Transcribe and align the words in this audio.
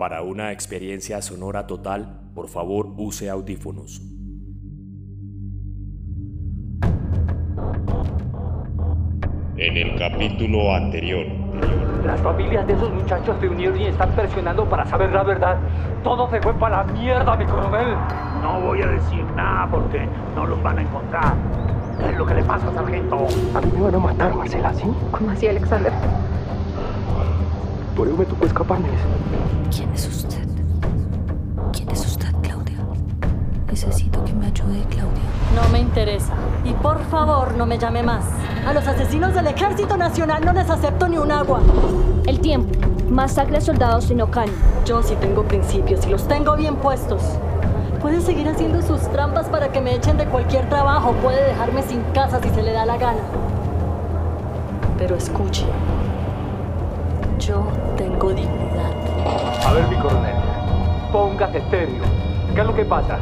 Para 0.00 0.22
una 0.22 0.50
experiencia 0.50 1.20
sonora 1.20 1.66
total, 1.66 2.22
por 2.34 2.48
favor 2.48 2.94
use 2.96 3.28
audífonos. 3.28 4.00
En 9.58 9.76
el 9.76 9.98
capítulo 9.98 10.74
anterior. 10.74 11.26
Las 12.06 12.18
familias 12.22 12.66
de 12.66 12.72
esos 12.72 12.90
muchachos 12.94 13.36
se 13.40 13.48
unieron 13.48 13.78
y 13.78 13.88
están 13.88 14.10
presionando 14.12 14.64
para 14.64 14.86
saber 14.86 15.12
la 15.12 15.22
verdad. 15.22 15.58
Todo 16.02 16.30
se 16.30 16.40
fue 16.40 16.54
para 16.54 16.82
la 16.82 16.92
mierda, 16.94 17.36
mi 17.36 17.44
coronel. 17.44 17.94
No 18.40 18.58
voy 18.62 18.80
a 18.80 18.86
decir 18.86 19.22
nada 19.36 19.70
porque 19.70 20.08
no 20.34 20.46
los 20.46 20.62
van 20.62 20.78
a 20.78 20.80
encontrar. 20.80 21.34
¿Qué 21.98 22.08
es 22.08 22.16
lo 22.16 22.24
que 22.24 22.36
le 22.36 22.44
pasa, 22.44 22.72
sargento? 22.72 23.26
A 23.54 23.60
mí 23.60 23.70
me 23.74 23.82
van 23.82 23.94
a 23.96 23.98
matar, 23.98 24.34
Marcela, 24.34 24.72
¿sí? 24.72 24.84
¿Cómo 25.10 25.30
así, 25.30 25.46
Alexander? 25.46 25.92
Por 28.00 28.08
eso 28.08 28.16
me 28.16 28.24
tocó 28.24 28.46
escaparme. 28.46 28.88
¿Quién 29.70 29.92
es 29.92 30.08
usted? 30.08 30.42
¿Quién 31.70 31.90
es 31.90 32.06
usted, 32.06 32.32
Claudia? 32.40 32.78
Necesito 33.66 34.24
que 34.24 34.32
me 34.32 34.46
ayude, 34.46 34.86
Claudia. 34.88 35.20
No 35.54 35.68
me 35.70 35.80
interesa. 35.80 36.32
Y 36.64 36.72
por 36.72 36.98
favor, 37.10 37.54
no 37.58 37.66
me 37.66 37.76
llame 37.76 38.02
más. 38.02 38.24
A 38.66 38.72
los 38.72 38.86
asesinos 38.86 39.34
del 39.34 39.48
Ejército 39.48 39.98
Nacional 39.98 40.42
no 40.46 40.54
les 40.54 40.70
acepto 40.70 41.08
ni 41.08 41.18
un 41.18 41.30
agua. 41.30 41.60
El 42.26 42.40
tiempo. 42.40 42.70
Masacre 43.10 43.58
a 43.58 43.60
soldados 43.60 44.10
en 44.10 44.22
Ocán. 44.22 44.48
Yo 44.86 45.02
sí 45.02 45.14
tengo 45.20 45.42
principios 45.42 46.06
y 46.06 46.08
los 46.08 46.26
tengo 46.26 46.56
bien 46.56 46.76
puestos. 46.76 47.20
Puede 48.00 48.22
seguir 48.22 48.48
haciendo 48.48 48.80
sus 48.80 49.02
trampas 49.12 49.50
para 49.50 49.72
que 49.72 49.82
me 49.82 49.94
echen 49.94 50.16
de 50.16 50.24
cualquier 50.24 50.66
trabajo. 50.70 51.12
Puede 51.22 51.48
dejarme 51.48 51.82
sin 51.82 52.00
casa 52.14 52.40
si 52.42 52.48
se 52.48 52.62
le 52.62 52.72
da 52.72 52.86
la 52.86 52.96
gana. 52.96 53.20
Pero 54.96 55.16
escuche. 55.16 55.66
Yo 57.40 57.64
tengo 57.96 58.34
dignidad. 58.34 58.92
A 59.66 59.72
ver, 59.72 59.88
mi 59.88 59.96
coronel. 59.96 60.34
Póngase 61.10 61.62
serio. 61.70 62.02
¿Qué 62.54 62.60
es 62.60 62.66
lo 62.66 62.74
que 62.74 62.84
pasa? 62.84 63.18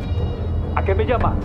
¿A 0.75 0.83
qué 0.83 0.92
me 0.92 1.06
llama? 1.06 1.36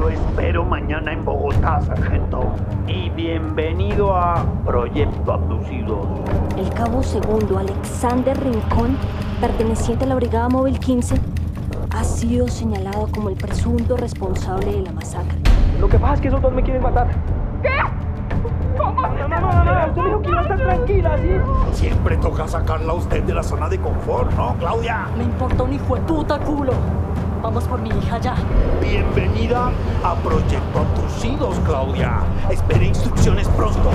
Lo 0.00 0.08
espero 0.08 0.64
mañana 0.64 1.12
en 1.12 1.22
Bogotá, 1.22 1.82
sargento. 1.82 2.44
Y 2.86 3.10
bienvenido 3.10 4.16
a 4.16 4.42
Proyecto 4.64 5.32
Abducidos. 5.34 6.06
El 6.56 6.70
cabo 6.70 7.02
segundo 7.02 7.58
Alexander 7.58 8.38
Rincón, 8.42 8.96
perteneciente 9.40 10.06
a 10.06 10.08
la 10.08 10.14
Brigada 10.14 10.48
Móvil 10.48 10.78
15, 10.80 11.14
ha 11.90 12.04
sido 12.04 12.48
señalado 12.48 13.08
como 13.14 13.28
el 13.28 13.36
presunto 13.36 13.98
responsable 13.98 14.72
de 14.72 14.80
la 14.80 14.92
masacre. 14.92 15.36
Lo 15.78 15.88
que 15.88 15.98
pasa 15.98 16.14
es 16.14 16.20
que 16.22 16.28
esos 16.28 16.40
dos 16.40 16.52
me 16.54 16.62
quieren 16.62 16.82
matar. 16.82 17.08
No, 19.00 19.28
no, 19.28 19.38
no, 19.40 19.64
no, 19.64 19.86
usted 19.88 20.04
dijo 20.04 20.22
que 20.22 20.28
iba 20.28 20.38
a 20.38 20.42
estar 20.42 20.58
tranquila, 20.58 21.18
¿sí? 21.18 21.76
Siempre 21.76 22.16
toca 22.16 22.48
sacarla 22.48 22.92
a 22.92 22.96
usted 22.96 23.22
de 23.22 23.34
la 23.34 23.42
zona 23.44 23.68
de 23.68 23.78
confort, 23.78 24.32
¿no, 24.32 24.56
Claudia? 24.58 25.06
Me 25.16 25.24
importa 25.24 25.62
un 25.62 25.72
hijo 25.72 25.94
de 25.94 26.00
puta 26.02 26.38
culo. 26.40 26.72
Vamos 27.40 27.64
por 27.68 27.80
mi 27.80 27.90
hija 27.90 28.18
ya. 28.18 28.34
Bienvenida 28.80 29.70
a 30.02 30.14
Proyecto 30.16 30.80
Abducidos, 30.80 31.56
Claudia. 31.60 32.18
Espere 32.50 32.86
instrucciones 32.86 33.48
pronto. 33.50 33.90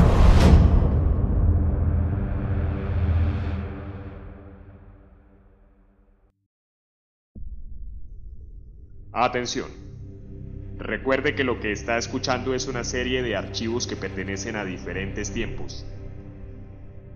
Atención. 9.12 9.68
Recuerde 10.78 11.36
que 11.36 11.44
lo 11.44 11.60
que 11.60 11.72
está 11.72 11.98
escuchando 11.98 12.56
es 12.56 12.68
una 12.68 12.84
serie 12.84 13.22
de 13.22 13.36
archivos 13.36 13.86
que 13.86 13.96
pertenecen 13.96 14.56
a 14.56 14.66
diferentes 14.66 15.32
tiempos. 15.32 15.86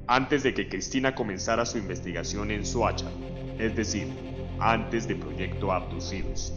Antes 0.06 0.44
de 0.44 0.54
que 0.54 0.70
Cristina 0.70 1.16
comenzara 1.16 1.66
su 1.66 1.78
investigación 1.78 2.52
en 2.52 2.66
Soacha, 2.66 3.12
es 3.58 3.76
decir, 3.76 4.08
antes 4.60 5.08
de 5.08 5.16
Proyecto 5.16 5.72
Abducidos. 5.72 6.54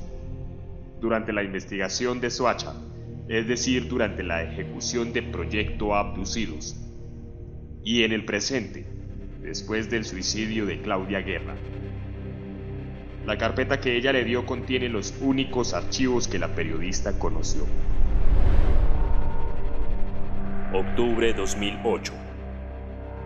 Durante 1.00 1.32
la 1.32 1.42
investigación 1.42 2.20
de 2.20 2.30
Soacha, 2.30 2.74
es 3.28 3.48
decir, 3.48 3.88
durante 3.88 4.22
la 4.22 4.42
ejecución 4.42 5.12
de 5.12 5.22
Proyecto 5.22 5.94
Abducidos. 5.94 6.76
Y 7.82 8.02
en 8.02 8.12
el 8.12 8.26
presente, 8.26 8.86
después 9.40 9.88
del 9.88 10.04
suicidio 10.04 10.66
de 10.66 10.82
Claudia 10.82 11.20
Guerra. 11.20 11.54
La 13.30 13.38
carpeta 13.38 13.80
que 13.80 13.96
ella 13.96 14.12
le 14.12 14.24
dio 14.24 14.44
contiene 14.44 14.88
los 14.88 15.14
únicos 15.20 15.72
archivos 15.72 16.26
que 16.26 16.40
la 16.40 16.48
periodista 16.48 17.16
conoció. 17.16 17.64
Octubre 20.74 21.32
2008. 21.32 22.12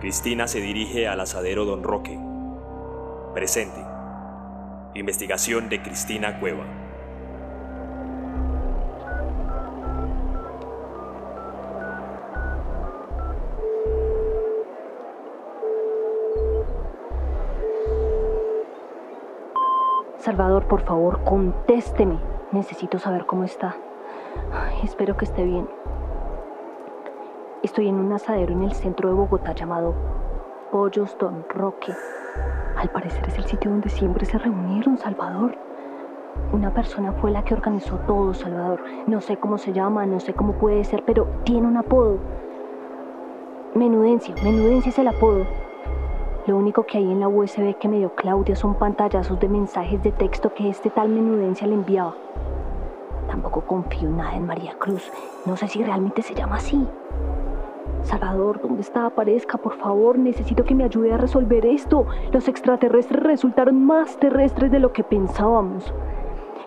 Cristina 0.03 0.47
se 0.47 0.60
dirige 0.60 1.09
al 1.09 1.20
asadero 1.20 1.65
Don 1.65 1.82
Roque. 1.82 2.19
Presente. 3.32 3.81
Investigación 4.94 5.70
de 5.70 5.81
Cristina 5.81 6.38
Cueva. 6.38 6.66
Salvador, 20.25 20.65
por 20.65 20.81
favor, 20.81 21.23
contésteme. 21.23 22.19
Necesito 22.51 22.99
saber 22.99 23.27
cómo 23.27 23.45
está. 23.45 23.77
Espero 24.83 25.19
que 25.19 25.27
esté 25.27 25.45
bien. 25.45 25.69
Estoy 27.62 27.89
en 27.89 27.97
un 27.97 28.11
asadero 28.11 28.55
en 28.55 28.63
el 28.63 28.73
centro 28.73 29.11
de 29.11 29.15
Bogotá 29.15 29.53
llamado 29.53 29.95
Pollos 30.73 31.15
Don 31.19 31.45
Roque. 31.51 31.93
Al 32.75 32.89
parecer 32.89 33.23
es 33.29 33.37
el 33.37 33.45
sitio 33.45 33.71
donde 33.71 33.91
siempre 33.91 34.25
se 34.25 34.39
reunieron, 34.39 34.97
Salvador. 34.97 35.59
Una 36.53 36.73
persona 36.73 37.13
fue 37.13 37.31
la 37.31 37.45
que 37.45 37.53
organizó 37.53 37.99
todo, 38.07 38.33
Salvador. 38.33 38.83
No 39.07 39.21
sé 39.21 39.37
cómo 39.37 39.59
se 39.59 39.75
llama, 39.75 40.07
no 40.07 40.21
sé 40.21 40.33
cómo 40.33 40.55
puede 40.55 40.84
ser, 40.84 41.05
pero 41.05 41.27
tiene 41.45 41.67
un 41.67 41.77
apodo. 41.77 42.17
Menudencia, 43.75 44.34
Menudencia 44.43 44.89
es 44.89 44.99
el 44.99 45.09
apodo. 45.09 45.45
Lo 46.47 46.59
único 46.59 46.84
que 46.84 46.99
hay 46.99 47.10
en 47.10 47.21
la 47.21 47.28
USB 47.28 47.75
que 47.78 47.88
me 47.88 47.97
dio 47.97 48.15
Claudia 48.15 48.55
son 48.55 48.75
pantallazos 48.75 49.41
de 49.41 49.49
mensajes 49.49 50.03
de 50.03 50.12
texto 50.12 50.53
que 50.53 50.69
este 50.69 50.91
tal 50.91 51.09
Menudencia 51.09 51.66
le 51.66 51.72
enviaba. 51.72 52.15
Tampoco 53.27 53.62
confío 53.62 54.10
nada 54.10 54.37
en 54.37 54.44
María 54.44 54.75
Cruz. 54.78 55.10
No 55.47 55.56
sé 55.56 55.69
si 55.69 55.83
realmente 55.83 56.21
se 56.21 56.34
llama 56.34 56.56
así. 56.56 56.87
Salvador, 58.03 58.60
¿dónde 58.60 58.83
está? 58.83 59.06
Aparezca, 59.06 59.56
por 59.56 59.78
favor. 59.78 60.19
Necesito 60.19 60.65
que 60.65 60.75
me 60.75 60.84
ayude 60.84 61.15
a 61.15 61.16
resolver 61.16 61.65
esto. 61.65 62.06
Los 62.31 62.47
extraterrestres 62.47 63.22
resultaron 63.22 63.83
más 63.83 64.19
terrestres 64.19 64.71
de 64.71 64.81
lo 64.81 64.93
que 64.93 65.03
pensábamos. 65.03 65.94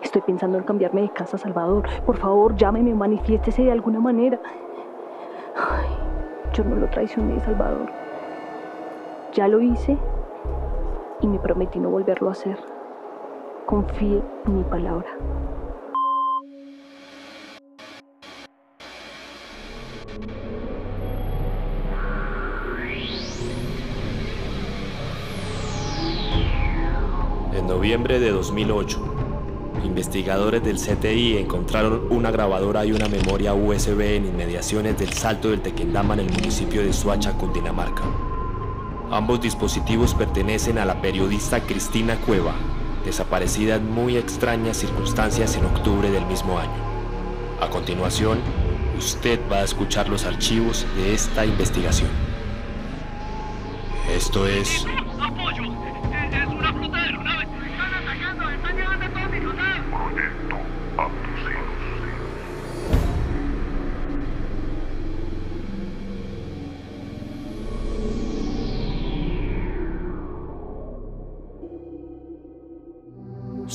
Estoy 0.02 0.22
pensando 0.22 0.58
en 0.58 0.64
cambiarme 0.64 1.02
de 1.02 1.10
casa, 1.10 1.38
Salvador. 1.38 1.88
Por 2.04 2.16
favor, 2.16 2.56
llámeme, 2.56 2.94
manifiéstese 2.94 3.62
de 3.62 3.70
alguna 3.70 4.00
manera. 4.00 4.40
Ay, 5.54 5.86
yo 6.52 6.64
no 6.64 6.74
lo 6.74 6.90
traicioné, 6.90 7.38
Salvador. 7.38 8.07
Ya 9.38 9.46
lo 9.46 9.62
hice 9.62 9.96
y 11.20 11.28
me 11.28 11.38
prometí 11.38 11.78
no 11.78 11.90
volverlo 11.90 12.28
a 12.28 12.32
hacer. 12.32 12.58
Confíe 13.66 14.20
en 14.46 14.56
mi 14.56 14.64
palabra. 14.64 15.06
En 27.52 27.66
noviembre 27.68 28.18
de 28.18 28.32
2008, 28.32 28.98
investigadores 29.84 30.64
del 30.64 30.78
CTI 30.78 31.36
encontraron 31.36 32.08
una 32.10 32.32
grabadora 32.32 32.84
y 32.84 32.90
una 32.90 33.06
memoria 33.06 33.54
USB 33.54 34.00
en 34.00 34.26
inmediaciones 34.26 34.98
del 34.98 35.12
Salto 35.12 35.50
del 35.50 35.60
Tequendama 35.62 36.14
en 36.14 36.20
el 36.26 36.32
municipio 36.32 36.82
de 36.82 36.92
Suacha, 36.92 37.38
Cundinamarca. 37.38 38.27
Ambos 39.10 39.40
dispositivos 39.40 40.12
pertenecen 40.12 40.76
a 40.76 40.84
la 40.84 41.00
periodista 41.00 41.60
Cristina 41.60 42.16
Cueva, 42.16 42.54
desaparecida 43.06 43.76
en 43.76 43.90
muy 43.90 44.18
extrañas 44.18 44.76
circunstancias 44.76 45.56
en 45.56 45.64
octubre 45.64 46.10
del 46.10 46.26
mismo 46.26 46.58
año. 46.58 46.76
A 47.58 47.70
continuación, 47.70 48.38
usted 48.98 49.40
va 49.50 49.58
a 49.58 49.64
escuchar 49.64 50.10
los 50.10 50.26
archivos 50.26 50.86
de 50.94 51.14
esta 51.14 51.46
investigación. 51.46 52.10
Esto 54.14 54.46
es 54.46 54.84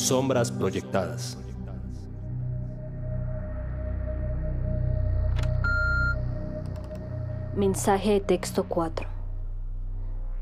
Sombras 0.04 0.52
proyectadas. 0.52 1.38
Mensaje 7.56 8.12
de 8.12 8.20
texto 8.20 8.66
4. 8.66 9.08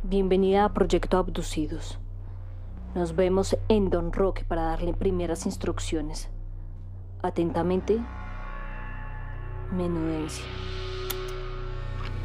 Bienvenida 0.01 0.65
a 0.65 0.73
Proyecto 0.73 1.19
Abducidos. 1.19 1.99
Nos 2.95 3.15
vemos 3.15 3.55
en 3.67 3.91
Don 3.91 4.11
Roque 4.11 4.43
para 4.45 4.63
darle 4.63 4.95
primeras 4.95 5.45
instrucciones. 5.45 6.27
Atentamente, 7.21 7.99
Menudencia. 9.71 10.43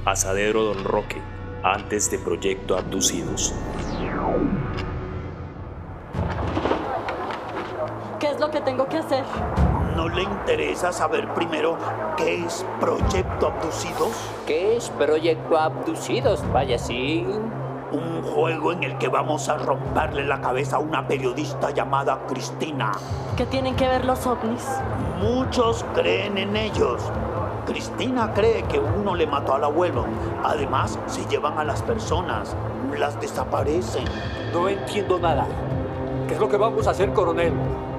Asadero 0.06 0.64
Don 0.64 0.82
Roque, 0.84 1.20
antes 1.62 2.10
de 2.10 2.18
Proyecto 2.18 2.78
Abducidos. 2.78 3.52
¿Qué 8.26 8.32
es 8.32 8.40
lo 8.40 8.50
que 8.50 8.60
tengo 8.60 8.88
que 8.88 8.98
hacer? 8.98 9.22
¿No 9.94 10.08
le 10.08 10.24
interesa 10.24 10.90
saber 10.90 11.32
primero 11.32 11.78
qué 12.16 12.44
es 12.44 12.66
Proyecto 12.80 13.46
Abducidos? 13.46 14.10
¿Qué 14.48 14.76
es 14.76 14.90
Proyecto 14.90 15.56
Abducidos? 15.56 16.42
Vaya, 16.52 16.76
sí. 16.76 17.24
Un 17.92 18.22
juego 18.24 18.72
en 18.72 18.82
el 18.82 18.98
que 18.98 19.06
vamos 19.06 19.48
a 19.48 19.58
romperle 19.58 20.24
la 20.24 20.40
cabeza 20.40 20.74
a 20.74 20.78
una 20.80 21.06
periodista 21.06 21.70
llamada 21.70 22.18
Cristina. 22.26 22.90
¿Qué 23.36 23.46
tienen 23.46 23.76
que 23.76 23.86
ver 23.86 24.04
los 24.04 24.26
ovnis? 24.26 24.66
Muchos 25.20 25.86
creen 25.94 26.36
en 26.36 26.56
ellos. 26.56 27.00
Cristina 27.64 28.32
cree 28.34 28.64
que 28.64 28.80
uno 28.80 29.14
le 29.14 29.28
mató 29.28 29.54
al 29.54 29.62
abuelo. 29.62 30.04
Además, 30.42 30.98
se 31.06 31.24
llevan 31.26 31.60
a 31.60 31.64
las 31.64 31.80
personas, 31.82 32.56
las 32.98 33.20
desaparecen. 33.20 34.04
No 34.52 34.68
entiendo 34.68 35.16
nada. 35.20 35.46
¿Qué 36.26 36.34
es 36.34 36.40
lo 36.40 36.48
que 36.48 36.56
vamos 36.56 36.88
a 36.88 36.90
hacer, 36.90 37.12
coronel? 37.12 37.52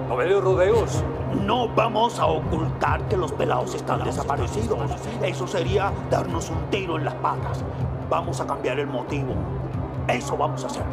¿No 0.08 0.16
me 0.16 0.26
dio 0.26 0.40
rodeos? 0.40 1.04
No 1.46 1.68
vamos 1.68 2.18
a 2.18 2.28
ocultar 2.28 3.02
que 3.10 3.18
los 3.18 3.34
pelados 3.34 3.76
están 3.76 4.04
desaparecidos. 4.06 4.80
Eso 5.22 5.46
sería 5.48 5.92
darnos 6.10 6.50
un 6.50 6.70
tiro 6.70 6.98
en 6.98 7.04
las 7.04 7.16
patas. 7.16 7.64
Vamos 8.10 8.40
a 8.40 8.48
cambiar 8.48 8.80
el 8.80 8.88
motivo. 8.88 9.34
Eso 10.08 10.38
vamos 10.38 10.64
a 10.64 10.68
hacer. 10.68 10.84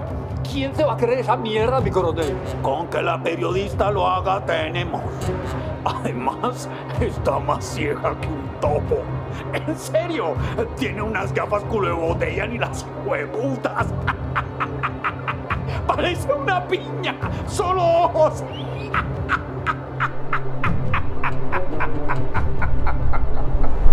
¿Quién 0.51 0.75
se 0.75 0.83
va 0.83 0.95
a 0.95 0.97
creer 0.97 1.21
esa 1.21 1.37
mierda, 1.37 1.81
mi 1.81 1.91
coronel? 1.91 2.37
Con 2.61 2.89
que 2.89 3.01
la 3.03 3.23
periodista 3.23 3.93
lo 3.93 4.07
haga, 4.07 4.45
tenemos. 4.45 5.01
Además, 5.85 6.69
está 7.01 7.39
más 7.39 7.65
ciega 7.65 8.17
que 8.21 8.27
un 8.27 8.49
topo. 8.61 8.99
En 9.53 9.79
serio, 9.79 10.35
tiene 10.77 11.03
unas 11.03 11.33
gafas 11.33 11.63
culo 11.65 11.89
de 11.89 11.95
botella 11.95 12.47
ni 12.49 12.59
las 12.59 12.85
huevutas. 13.07 13.87
Parece 15.95 16.33
una 16.33 16.67
piña, 16.67 17.15
solo 17.47 17.81
ojos. 17.83 18.43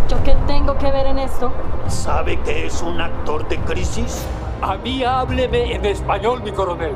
¿Yo 0.09 0.23
qué 0.23 0.35
tengo 0.47 0.75
que 0.79 0.91
ver 0.91 1.05
en 1.05 1.19
esto? 1.19 1.51
¿Sabe 1.87 2.39
que 2.39 2.65
es 2.65 2.81
un 2.81 2.99
actor 2.99 3.47
de 3.47 3.57
crisis? 3.59 4.25
A 4.63 4.77
mí 4.77 5.03
hábleme 5.03 5.75
en 5.75 5.85
español, 5.85 6.41
mi 6.41 6.51
coronel. 6.51 6.95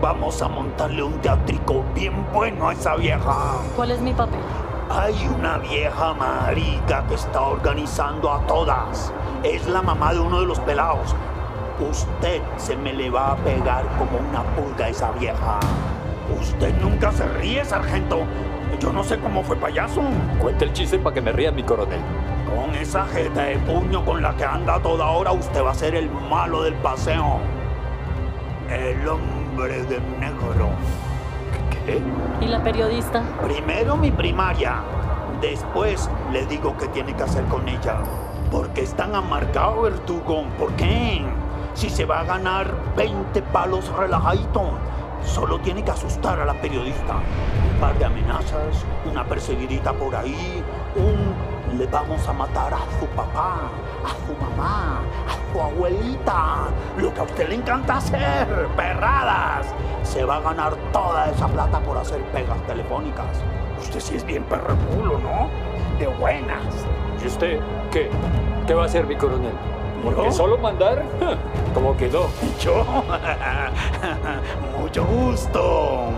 Vamos 0.00 0.40
a 0.40 0.48
montarle 0.48 1.02
un 1.02 1.20
teatrico 1.20 1.84
bien 1.94 2.26
bueno 2.32 2.70
a 2.70 2.72
esa 2.72 2.96
vieja. 2.96 3.58
¿Cuál 3.76 3.90
es 3.90 4.00
mi 4.00 4.14
papel? 4.14 4.40
Hay 4.88 5.28
una 5.38 5.58
vieja 5.58 6.14
marica 6.14 7.06
que 7.06 7.16
está 7.16 7.42
organizando 7.42 8.32
a 8.32 8.40
todas. 8.46 9.12
Es 9.42 9.66
la 9.66 9.82
mamá 9.82 10.14
de 10.14 10.20
uno 10.20 10.40
de 10.40 10.46
los 10.46 10.60
pelados. 10.60 11.14
Usted 11.78 12.40
se 12.56 12.74
me 12.74 12.94
le 12.94 13.10
va 13.10 13.32
a 13.32 13.36
pegar 13.36 13.84
como 13.98 14.18
una 14.30 14.42
pulga 14.54 14.86
a 14.86 14.88
esa 14.88 15.12
vieja. 15.12 15.60
Usted 16.40 16.74
nunca 16.80 17.12
se 17.12 17.26
ríe, 17.28 17.64
sargento. 17.64 18.20
Yo 18.80 18.92
no 18.92 19.04
sé 19.04 19.18
cómo 19.18 19.42
fue 19.42 19.56
payaso. 19.56 20.00
Cuente 20.40 20.64
el 20.64 20.72
chiste 20.72 20.98
para 20.98 21.14
que 21.14 21.20
me 21.20 21.32
ría, 21.32 21.52
mi 21.52 21.62
coronel. 21.62 22.00
Con 22.46 22.74
esa 22.74 23.04
jeta 23.06 23.42
de 23.42 23.58
puño 23.58 24.04
con 24.04 24.22
la 24.22 24.34
que 24.36 24.44
anda 24.44 24.80
toda 24.80 25.06
hora, 25.06 25.32
usted 25.32 25.62
va 25.62 25.72
a 25.72 25.74
ser 25.74 25.94
el 25.94 26.10
malo 26.10 26.62
del 26.62 26.74
paseo. 26.74 27.40
El 28.70 29.06
hombre 29.06 29.82
de 29.84 30.00
negro. 30.18 30.70
¿Qué? 31.84 32.00
¿Y 32.40 32.48
la 32.48 32.62
periodista? 32.62 33.22
Primero 33.42 33.96
mi 33.96 34.10
primaria. 34.10 34.80
Después 35.42 36.08
le 36.32 36.46
digo 36.46 36.74
qué 36.78 36.88
tiene 36.88 37.14
que 37.14 37.22
hacer 37.22 37.44
con 37.44 37.68
ella. 37.68 37.98
Porque 38.50 38.80
es 38.80 38.94
tan 38.94 39.14
amargado, 39.14 39.82
Verdugo. 39.82 40.44
¿Por 40.58 40.72
qué? 40.72 41.22
Si 41.76 41.90
se 41.90 42.06
va 42.06 42.20
a 42.20 42.24
ganar 42.24 42.74
20 42.96 43.42
palos 43.52 43.94
relajadito, 43.94 44.70
solo 45.22 45.60
tiene 45.60 45.84
que 45.84 45.90
asustar 45.90 46.40
a 46.40 46.46
la 46.46 46.54
periodista. 46.54 47.16
Un 47.70 47.78
par 47.78 47.98
de 47.98 48.06
amenazas, 48.06 48.82
una 49.04 49.22
perseguidita 49.24 49.92
por 49.92 50.16
ahí, 50.16 50.64
un 50.96 51.78
le 51.78 51.86
vamos 51.88 52.26
a 52.26 52.32
matar 52.32 52.72
a 52.72 52.78
su 52.98 53.06
papá, 53.08 53.58
a 54.02 54.26
su 54.26 54.32
mamá, 54.42 55.00
a 55.28 55.52
su 55.52 55.60
abuelita. 55.60 56.68
Lo 56.96 57.12
que 57.12 57.20
a 57.20 57.24
usted 57.24 57.46
le 57.50 57.56
encanta 57.56 57.98
hacer, 57.98 58.68
perradas. 58.74 59.66
Se 60.02 60.24
va 60.24 60.36
a 60.36 60.40
ganar 60.40 60.74
toda 60.94 61.28
esa 61.28 61.46
plata 61.46 61.78
por 61.80 61.98
hacer 61.98 62.22
pegas 62.32 62.58
telefónicas. 62.66 63.42
Usted 63.78 64.00
sí 64.00 64.16
es 64.16 64.24
bien 64.24 64.44
perrepulo, 64.44 65.18
¿no? 65.18 65.50
De 65.98 66.06
buenas. 66.06 66.86
¿Y 67.22 67.26
usted 67.26 67.60
qué? 67.90 68.08
¿Qué 68.66 68.72
va 68.72 68.84
a 68.84 68.86
hacer, 68.86 69.06
mi 69.06 69.16
coronel? 69.16 69.75
Porque 70.06 70.30
solo 70.30 70.56
mandar, 70.56 71.04
como 71.74 71.96
que 71.96 72.08
no. 72.08 72.28
Yo, 72.60 72.84
mucho 74.78 75.04
gusto. 75.04 76.10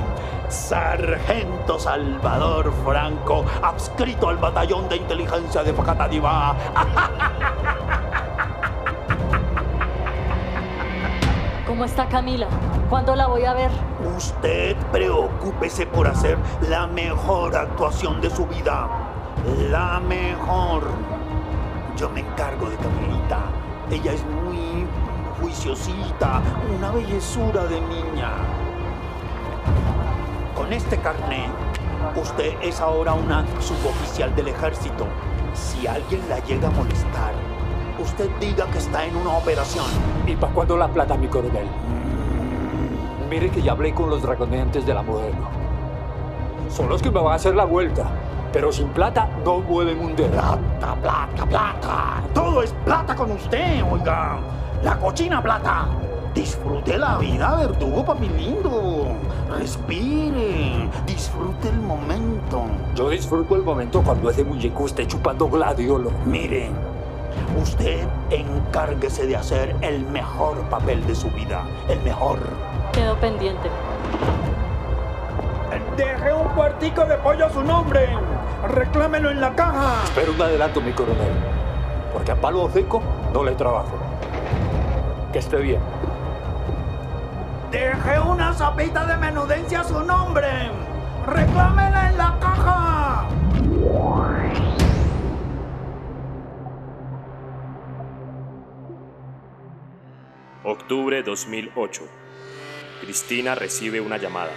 Sargento 0.47 1.79
Salvador 1.79 2.71
Franco, 2.85 3.47
adscrito 3.63 4.29
al 4.29 4.37
batallón 4.37 4.91
de 4.91 4.97
inteligencia 4.97 5.63
de 5.63 5.73
Facatativá. 5.73 6.55
¿Cómo 11.67 11.87
está 11.87 12.07
Camila? 12.09 12.49
¿Cuándo 12.91 13.17
la 13.17 13.27
voy 13.27 13.47
a 13.47 13.55
ver? 13.55 13.71
Usted 14.17 14.77
preocúpese 14.93 15.87
por 15.87 16.09
hacer 16.09 16.37
la 16.69 16.87
mejor 16.87 17.57
actuación 17.57 18.21
de 18.21 18.29
su 18.29 18.47
vida. 18.47 18.87
La 19.71 19.99
mejor. 19.99 20.83
Yo 21.97 22.11
me 22.11 22.21
encargo 22.21 22.69
de 22.69 22.77
Camilita. 22.77 23.58
Ella 23.91 24.13
es 24.13 24.23
muy 24.27 24.87
juiciosita, 25.41 26.43
una 26.77 26.91
bellezura 26.91 27.65
de 27.65 27.81
niña. 27.81 28.33
Con 30.55 30.71
este 30.75 30.99
carné, 30.99 31.47
usted 32.15 32.53
es 32.61 32.81
ahora 32.83 33.15
una 33.15 33.47
suboficial 33.61 34.35
del 34.37 34.49
ejército. 34.49 35.07
Si 35.55 35.87
alguien 35.87 36.21
la 36.29 36.39
llega 36.41 36.69
a 36.69 36.71
molestar, 36.71 37.33
usted 37.99 38.29
diga 38.39 38.67
que 38.67 38.77
está 38.77 39.07
en 39.07 39.17
una 39.17 39.31
operación. 39.39 39.87
¿Y 40.27 40.37
para 40.37 40.53
cuándo 40.53 40.77
la 40.77 40.89
plata, 40.89 41.17
mi 41.17 41.29
coronel? 41.29 41.67
Mire 43.31 43.49
que 43.51 43.63
ya 43.63 43.73
hablé 43.73 43.95
con 43.95 44.11
los 44.11 44.21
dragoneantes 44.21 44.85
de 44.85 44.93
la 44.93 45.03
modelo. 45.03 45.49
Son 46.69 46.91
los 46.91 47.01
que 47.01 47.11
me 47.11 47.21
van 47.21 47.33
a 47.33 47.37
hacer 47.37 47.55
la 47.55 47.65
vuelta. 47.65 48.05
Pero 48.53 48.73
sin 48.73 48.89
plata 48.89 49.29
no 49.45 49.59
mueven 49.59 49.99
un 49.99 50.17
dedo. 50.17 50.31
Plata, 50.31 50.95
plata, 51.03 51.47
plata. 51.47 52.23
Todo 52.33 52.63
es 52.63 52.73
plata 52.85 53.15
con 53.15 53.33
usted, 53.33 53.83
oiga. 53.91 54.39
La 54.83 54.99
cochina 54.99 55.43
plata. 55.43 55.89
Disfrute 56.35 56.97
la 56.97 57.19
vida, 57.19 57.57
verdugo, 57.57 58.05
papi 58.05 58.29
lindo. 58.29 59.17
Respire. 59.59 60.89
Disfrute 61.07 61.69
el 61.69 61.81
momento. 61.81 62.65
Yo 62.95 63.11
disfruto 63.11 63.57
el 63.57 63.63
momento 63.63 64.03
cuando 64.03 64.31
ese 64.31 64.45
muñeco 64.45 64.87
esté 64.87 65.07
chupando 65.07 65.49
gladiolo. 65.49 66.11
Mire, 66.25 66.71
usted 67.61 68.07
encárguese 68.31 69.27
de 69.27 69.37
hacer 69.37 69.77
el 69.81 70.05
mejor 70.07 70.59
papel 70.71 71.05
de 71.07 71.15
su 71.15 71.31
vida. 71.31 71.65
El 71.89 72.01
mejor. 72.03 72.39
Quedo 72.93 73.17
pendiente. 73.17 73.69
Deje 75.97 76.33
un 76.33 76.49
cuartico 76.55 77.05
de 77.05 77.17
pollo 77.17 77.47
a 77.47 77.51
su 77.51 77.63
nombre. 77.63 78.09
Reclámelo 78.67 79.31
en 79.31 79.41
la 79.41 79.55
caja. 79.55 80.03
Pero 80.15 80.33
un 80.33 80.43
adelanto, 80.43 80.81
mi 80.81 80.93
coronel. 80.93 81.33
Porque 82.13 82.33
a 82.33 82.37
palo 82.37 82.69
seco 82.71 83.03
no 83.33 83.45
le 83.45 83.53
trabajo. 83.53 83.97
Que 85.33 85.39
esté 85.39 85.59
bien. 85.59 85.81
Deje 87.71 88.21
una 88.21 88.53
sopita 88.55 89.07
de 89.07 89.17
menudencia 89.17 89.81
a 89.81 89.85
su 89.85 90.01
nombre. 90.03 90.49
Reclámela 91.27 92.11
en 92.11 92.19
la 92.19 92.39
caja. 92.41 93.29
Octubre 100.65 101.23
2008. 101.23 102.03
Cristina 103.03 103.55
recibe 103.55 104.01
una 104.01 104.17
llamada. 104.17 104.51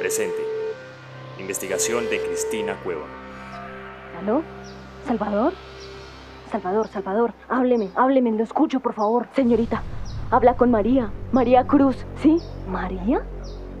Presente. 0.00 0.51
Investigación 1.42 2.04
de 2.08 2.20
Cristina 2.20 2.76
Cueva. 2.84 3.02
¿Aló? 4.20 4.42
¿Salvador? 5.08 5.52
Salvador, 6.52 6.86
Salvador, 6.86 7.32
hábleme, 7.48 7.90
hábleme, 7.96 8.30
lo 8.30 8.44
escucho, 8.44 8.78
por 8.78 8.94
favor. 8.94 9.26
Señorita, 9.34 9.82
habla 10.30 10.54
con 10.54 10.70
María, 10.70 11.10
María 11.32 11.66
Cruz, 11.66 12.06
¿sí? 12.22 12.38
¿María? 12.68 13.22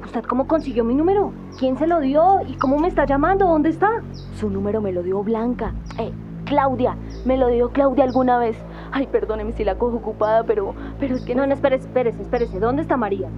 ¿Usted 0.04 0.24
cómo 0.24 0.48
consiguió 0.48 0.82
mi 0.82 0.96
número? 0.96 1.32
¿Quién 1.56 1.78
se 1.78 1.86
lo 1.86 2.00
dio? 2.00 2.40
¿Y 2.48 2.54
cómo 2.54 2.78
me 2.78 2.88
está 2.88 3.06
llamando? 3.06 3.46
¿Dónde 3.46 3.68
está? 3.68 4.02
Su 4.40 4.50
número 4.50 4.80
me 4.80 4.90
lo 4.90 5.04
dio 5.04 5.22
Blanca. 5.22 5.72
Eh, 5.98 6.10
Claudia, 6.44 6.96
me 7.24 7.36
lo 7.36 7.46
dio 7.46 7.70
Claudia 7.70 8.02
alguna 8.02 8.38
vez. 8.38 8.56
Ay, 8.90 9.06
perdóneme 9.06 9.52
si 9.52 9.62
la 9.62 9.78
cojo 9.78 9.98
ocupada, 9.98 10.42
pero, 10.42 10.74
pero 10.98 11.14
es 11.14 11.22
que 11.22 11.36
no, 11.36 11.46
no, 11.46 11.54
espérese, 11.54 11.86
espérese, 11.86 12.22
espérese. 12.22 12.58
¿Dónde 12.58 12.82
está 12.82 12.96
María? 12.96 13.28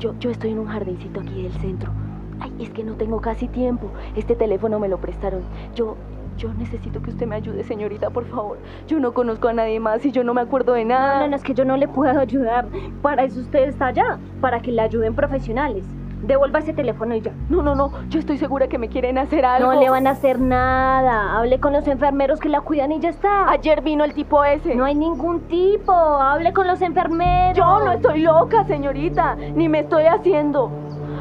Yo, 0.00 0.12
yo 0.18 0.30
estoy 0.30 0.50
en 0.50 0.58
un 0.58 0.66
jardincito 0.66 1.20
aquí 1.20 1.44
del 1.44 1.52
centro. 1.60 2.03
Ay, 2.44 2.52
es 2.60 2.68
que 2.70 2.84
no 2.84 2.92
tengo 2.94 3.22
casi 3.22 3.48
tiempo. 3.48 3.90
Este 4.16 4.36
teléfono 4.36 4.78
me 4.78 4.88
lo 4.88 4.98
prestaron. 4.98 5.40
Yo, 5.74 5.96
yo 6.36 6.52
necesito 6.52 7.00
que 7.00 7.08
usted 7.08 7.26
me 7.26 7.36
ayude, 7.36 7.64
señorita, 7.64 8.10
por 8.10 8.26
favor. 8.26 8.58
Yo 8.86 9.00
no 9.00 9.14
conozco 9.14 9.48
a 9.48 9.54
nadie 9.54 9.80
más 9.80 10.04
y 10.04 10.12
yo 10.12 10.24
no 10.24 10.34
me 10.34 10.42
acuerdo 10.42 10.74
de 10.74 10.84
nada. 10.84 11.14
No, 11.14 11.20
no, 11.20 11.28
no, 11.28 11.36
es 11.36 11.42
que 11.42 11.54
yo 11.54 11.64
no 11.64 11.78
le 11.78 11.88
puedo 11.88 12.20
ayudar. 12.20 12.66
Para 13.00 13.24
eso 13.24 13.40
usted 13.40 13.66
está 13.66 13.86
allá, 13.86 14.18
para 14.42 14.60
que 14.60 14.72
le 14.72 14.82
ayuden 14.82 15.14
profesionales. 15.14 15.86
Devuelva 16.20 16.58
ese 16.58 16.74
teléfono 16.74 17.14
y 17.14 17.22
ya. 17.22 17.32
No, 17.48 17.62
no, 17.62 17.74
no. 17.74 17.90
Yo 18.08 18.18
estoy 18.18 18.36
segura 18.36 18.66
que 18.66 18.78
me 18.78 18.88
quieren 18.88 19.16
hacer 19.16 19.44
algo. 19.44 19.72
No 19.72 19.80
le 19.80 19.88
van 19.88 20.06
a 20.06 20.10
hacer 20.10 20.38
nada. 20.38 21.38
Hable 21.38 21.60
con 21.60 21.72
los 21.72 21.86
enfermeros 21.86 22.40
que 22.40 22.48
la 22.50 22.60
cuidan 22.62 22.92
y 22.92 23.00
ya 23.00 23.10
está. 23.10 23.50
Ayer 23.50 23.82
vino 23.82 24.04
el 24.04 24.14
tipo 24.14 24.42
ese. 24.44 24.74
No 24.74 24.84
hay 24.84 24.94
ningún 24.94 25.40
tipo. 25.48 25.92
Hable 25.92 26.52
con 26.52 26.66
los 26.66 26.80
enfermeros. 26.80 27.56
Yo 27.56 27.84
no 27.84 27.92
estoy 27.92 28.20
loca, 28.20 28.64
señorita. 28.64 29.34
Ni 29.34 29.68
me 29.68 29.80
estoy 29.80 30.04
haciendo. 30.04 30.70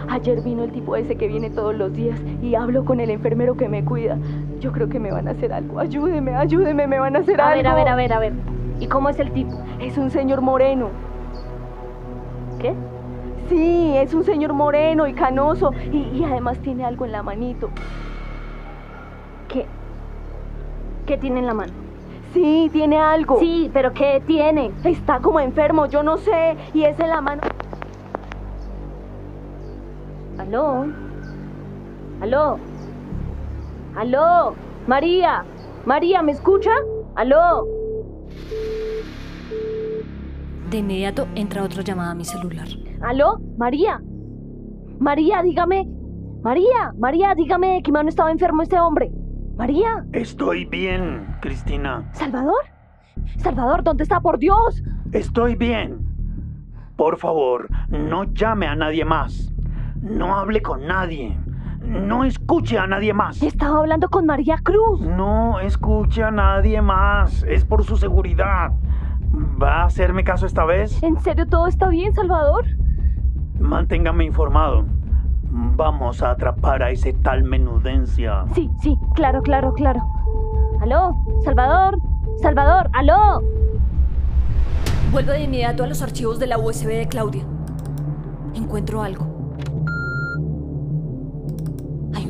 Ayer 0.09 0.41
vino 0.41 0.63
el 0.63 0.71
tipo 0.71 0.95
ese 0.95 1.15
que 1.15 1.27
viene 1.27 1.49
todos 1.49 1.75
los 1.75 1.93
días 1.93 2.19
y 2.41 2.55
hablo 2.55 2.85
con 2.85 2.99
el 2.99 3.09
enfermero 3.09 3.55
que 3.55 3.69
me 3.69 3.83
cuida. 3.83 4.17
Yo 4.59 4.71
creo 4.71 4.89
que 4.89 4.99
me 4.99 5.11
van 5.11 5.27
a 5.27 5.31
hacer 5.31 5.53
algo. 5.53 5.79
Ayúdeme, 5.79 6.35
ayúdeme, 6.35 6.87
me 6.87 6.99
van 6.99 7.15
a 7.15 7.19
hacer 7.19 7.39
a 7.39 7.49
algo. 7.49 7.69
A 7.69 7.73
ver, 7.75 7.87
a 7.87 7.95
ver, 7.95 8.13
a 8.13 8.13
ver, 8.13 8.13
a 8.13 8.19
ver. 8.19 8.33
¿Y 8.79 8.87
cómo 8.87 9.09
es 9.09 9.19
el 9.19 9.31
tipo? 9.31 9.53
Es 9.79 9.97
un 9.97 10.09
señor 10.09 10.41
moreno. 10.41 10.89
¿Qué? 12.59 12.73
Sí, 13.49 13.93
es 13.97 14.13
un 14.13 14.23
señor 14.23 14.53
moreno 14.53 15.07
y 15.07 15.13
canoso 15.13 15.71
y, 15.91 15.97
y 15.97 16.23
además 16.23 16.57
tiene 16.59 16.85
algo 16.85 17.05
en 17.05 17.11
la 17.11 17.23
manito. 17.23 17.69
¿Qué? 19.47 19.65
¿Qué 21.05 21.17
tiene 21.17 21.39
en 21.39 21.45
la 21.45 21.53
mano? 21.53 21.73
Sí, 22.33 22.69
tiene 22.73 22.97
algo. 22.97 23.37
Sí, 23.39 23.69
pero 23.73 23.93
¿qué 23.93 24.21
tiene? 24.25 24.71
Está 24.83 25.19
como 25.19 25.39
enfermo, 25.39 25.85
yo 25.85 26.01
no 26.01 26.17
sé. 26.17 26.55
Y 26.73 26.83
es 26.83 26.99
en 26.99 27.09
la 27.09 27.21
mano. 27.21 27.41
¿Aló? 30.43 30.85
¿Aló? 32.19 32.59
¿Aló? 33.95 34.55
María. 34.87 35.45
María, 35.85 36.21
¿me 36.21 36.33
escucha? 36.33 36.71
¿Aló? 37.15 37.65
De 40.69 40.77
inmediato 40.79 41.27
entra 41.35 41.63
otra 41.63 41.81
llamada 41.81 42.11
a 42.11 42.15
mi 42.15 42.25
celular. 42.25 42.67
¿Aló? 43.01 43.39
María. 43.57 44.01
María, 44.99 45.41
dígame. 45.43 45.87
María, 46.41 46.91
María, 46.97 47.33
dígame 47.35 47.81
que 47.81 47.93
me 47.93 47.99
han 47.99 48.09
estado 48.09 48.27
enfermo 48.27 48.63
este 48.63 48.77
hombre. 48.77 49.11
María. 49.55 50.05
Estoy 50.11 50.65
bien, 50.65 51.37
Cristina. 51.39 52.09
¿Salvador? 52.11 52.65
Salvador, 53.37 53.81
¿dónde 53.81 54.03
está? 54.03 54.19
Por 54.19 54.39
Dios. 54.39 54.83
Estoy 55.13 55.55
bien. 55.55 55.99
Por 56.97 57.17
favor, 57.17 57.69
no 57.87 58.25
llame 58.25 58.67
a 58.67 58.75
nadie 58.75 59.05
más. 59.05 59.52
No 60.03 60.35
hable 60.35 60.61
con 60.61 60.85
nadie. 60.85 61.37
No 61.79 62.25
escuche 62.25 62.77
a 62.77 62.85
nadie 62.85 63.13
más. 63.13 63.41
Estaba 63.41 63.79
hablando 63.79 64.09
con 64.09 64.25
María 64.25 64.57
Cruz. 64.61 64.99
No 64.99 65.61
escuche 65.61 66.23
a 66.23 66.29
nadie 66.29 66.81
más. 66.81 67.43
Es 67.43 67.63
por 67.63 67.85
su 67.85 67.95
seguridad. 67.95 68.73
¿Va 69.61 69.81
a 69.81 69.85
hacerme 69.85 70.25
caso 70.25 70.45
esta 70.45 70.65
vez? 70.65 71.01
¿En 71.01 71.17
serio 71.21 71.47
todo 71.47 71.67
está 71.67 71.87
bien, 71.87 72.13
Salvador? 72.13 72.65
Manténgame 73.59 74.25
informado. 74.25 74.85
Vamos 75.43 76.21
a 76.21 76.31
atrapar 76.31 76.83
a 76.83 76.89
ese 76.89 77.13
tal 77.13 77.43
menudencia. 77.43 78.43
Sí, 78.53 78.69
sí, 78.81 78.97
claro, 79.15 79.41
claro, 79.41 79.73
claro. 79.73 80.01
¿Aló? 80.81 81.15
¿Salvador? 81.45 81.97
¿Salvador? 82.41 82.89
¿Aló? 82.91 83.41
Vuelvo 85.13 85.31
de 85.31 85.43
inmediato 85.43 85.85
a 85.85 85.87
los 85.87 86.01
archivos 86.01 86.39
de 86.39 86.47
la 86.47 86.57
USB 86.57 86.87
de 86.87 87.07
Claudia. 87.07 87.43
Encuentro 88.53 89.01
algo. 89.01 89.32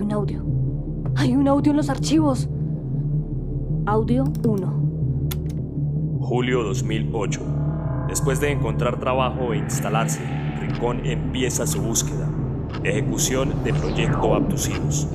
Un 0.04 0.12
audio. 0.12 0.44
Hay 1.16 1.34
un 1.34 1.48
audio 1.48 1.72
en 1.72 1.78
los 1.78 1.90
archivos. 1.90 2.50
Audio 3.86 4.26
1. 4.46 6.20
Julio 6.20 6.64
2008. 6.64 7.40
Después 8.10 8.42
de 8.42 8.52
encontrar 8.52 9.00
trabajo 9.00 9.54
e 9.54 9.58
instalarse, 9.60 10.22
Rincón 10.60 11.06
empieza 11.06 11.66
su 11.66 11.82
búsqueda. 11.82 12.30
Ejecución 12.84 13.54
de 13.64 13.74
Proyecto 13.74 14.34
Abducidos. 14.34 15.08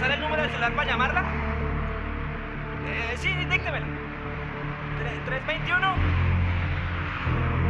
Pasar 0.00 0.12
el 0.14 0.20
número 0.20 0.42
del 0.42 0.50
celular 0.50 0.72
para 0.72 0.90
llamarla. 0.90 1.20
Eh, 2.86 3.14
sí, 3.18 3.28
díctemelo. 3.34 3.86
Tre- 4.98 5.24
321 5.26 5.94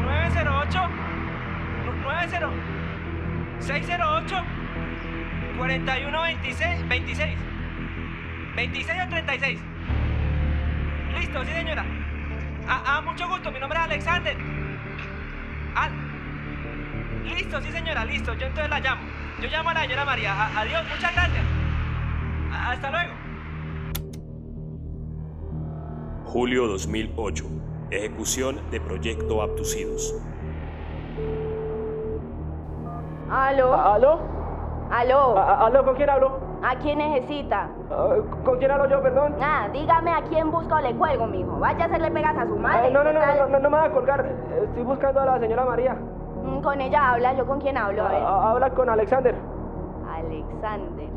908 0.05 0.91
90 2.05 2.51
608 3.61 4.45
4126 5.59 6.89
26 6.89 7.39
26 8.57 9.03
o 9.05 9.09
36 9.09 9.61
Listo, 11.19 11.45
sí 11.45 11.53
señora. 11.53 11.85
Ah, 12.69 12.83
ah, 12.87 13.01
mucho 13.01 13.29
gusto, 13.29 13.51
mi 13.51 13.59
nombre 13.59 13.77
es 13.79 13.85
Alexander. 13.85 14.37
Ah, 15.75 15.89
listo, 17.25 17.61
sí 17.61 17.73
señora, 17.73 18.05
listo, 18.05 18.35
yo 18.35 18.47
entonces 18.47 18.71
la 18.71 18.79
llamo. 18.79 19.03
Yo 19.41 19.49
llamo 19.49 19.71
a 19.71 19.75
la 19.75 19.81
señora 19.81 20.05
María, 20.05 20.33
A- 20.33 20.61
adiós, 20.61 20.85
muchas 20.89 21.13
gracias 21.13 21.60
Hasta 22.52 22.90
luego 22.90 23.12
Julio 26.26 26.66
2008. 26.69 27.45
Ejecución 27.90 28.61
de 28.71 28.80
Proyecto 28.80 29.42
Abducidos. 29.42 30.14
¿Aló? 33.28 33.75
¿Aló? 33.75 34.19
¿Aló? 34.92 35.37
A- 35.38 35.66
¿Aló? 35.66 35.85
¿Con 35.85 35.97
quién 35.97 36.09
hablo? 36.09 36.38
¿A 36.62 36.76
quién 36.76 36.99
necesita? 36.99 37.69
Ah, 37.90 38.14
¿Con 38.45 38.59
quién 38.59 38.71
hablo 38.71 38.88
yo, 38.88 39.02
perdón? 39.02 39.35
Ah, 39.42 39.69
dígame 39.73 40.12
a 40.12 40.23
quién 40.23 40.52
busco 40.52 40.75
o 40.76 40.80
le 40.80 40.95
cuelgo, 40.95 41.26
mijo. 41.26 41.59
Vaya 41.59 41.85
a 41.85 41.87
hacerle 41.88 42.11
pegas 42.12 42.37
a 42.37 42.47
su 42.47 42.57
madre. 42.57 42.88
Ah, 42.88 42.90
no, 42.92 43.02
no, 43.02 43.12
no, 43.12 43.21
no, 43.21 43.49
no, 43.49 43.59
no 43.59 43.71
me 43.71 43.76
va 43.78 43.85
a 43.87 43.90
colgar. 43.90 44.25
Estoy 44.64 44.83
buscando 44.85 45.21
a 45.21 45.25
la 45.26 45.40
señora 45.40 45.64
María. 45.64 45.95
Mm, 45.95 46.61
Con 46.61 46.80
ella 46.80 47.11
habla, 47.12 47.33
¿yo 47.35 47.45
con 47.47 47.61
quién 47.61 47.76
hablo? 47.76 48.04
A 48.07 48.09
ver. 48.09 48.23
Ah, 48.25 48.50
Habla 48.52 48.71
con 48.71 48.88
Alexander. 48.88 49.35
Alexander. 50.14 51.09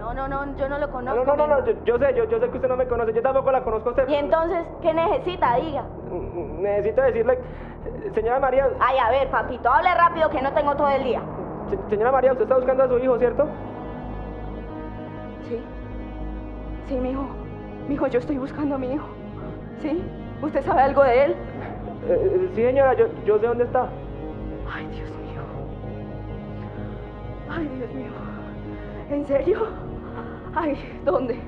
No, 0.00 0.14
no, 0.14 0.28
no, 0.28 0.56
yo 0.56 0.68
no 0.68 0.78
lo 0.78 0.86
No, 0.86 0.92
conozco. 0.92 1.24
no, 1.24 1.36
no, 1.36 1.46
no, 1.46 1.56
mijo. 1.56 1.66
yo, 1.84 1.84
yo 1.84 1.98
sé, 1.98 2.14
yo, 2.16 2.24
yo 2.24 2.38
sé 2.40 2.48
que 2.50 2.56
usted 2.56 2.68
no 2.68 2.76
me 2.76 2.86
conoce, 2.86 3.12
yo 3.12 3.22
tampoco 3.22 3.50
la 3.52 3.62
conozco 3.62 3.88
a 3.90 3.92
usted. 3.92 4.08
¿Y 4.08 4.14
entonces 4.14 4.66
qué 4.82 4.94
necesita? 4.94 5.56
Diga. 5.56 5.82
Mm, 6.10 6.62
Necesito 6.62 7.02
decirle, 7.02 7.38
señora 8.14 8.40
María, 8.40 8.68
Ay, 8.80 8.98
a 8.98 9.10
ver, 9.10 9.28
papito, 9.30 9.68
hable 9.70 9.94
rápido 9.94 10.30
que 10.30 10.40
no 10.42 10.52
tengo 10.52 10.74
todo 10.76 10.88
el 10.90 11.04
día. 11.04 11.20
se- 11.70 11.90
señora 11.90 12.12
María, 12.12 12.32
usted 12.32 12.44
está 12.44 12.56
buscando 12.56 12.84
a 12.84 12.88
su 12.88 12.98
hijo, 12.98 13.18
¿cierto? 13.18 13.46
Sí. 15.48 15.62
Sí, 16.88 16.94
mijo. 16.96 17.26
Mijo, 17.88 18.06
yo 18.06 18.18
estoy 18.18 18.38
buscando 18.38 18.74
a 18.74 18.78
mi 18.78 18.92
hijo. 18.92 19.06
¿Sí? 19.80 20.02
¿Usted 20.42 20.64
sabe 20.64 20.82
algo 20.82 21.02
de 21.02 21.24
él? 21.24 21.30
Eh, 21.32 22.12
eh, 22.12 22.50
sí, 22.54 22.62
señora, 22.62 22.94
yo, 22.94 23.06
yo 23.24 23.38
sé 23.38 23.46
dónde 23.46 23.64
está. 23.64 23.88
Ay, 24.72 24.86
Dios 24.86 25.10
mío. 25.10 25.42
Ay, 27.50 27.66
Dios 27.68 27.90
mío. 27.94 28.10
¿En 29.10 29.26
serio? 29.26 29.87
Ay, 30.54 31.00
¿dónde? 31.04 31.38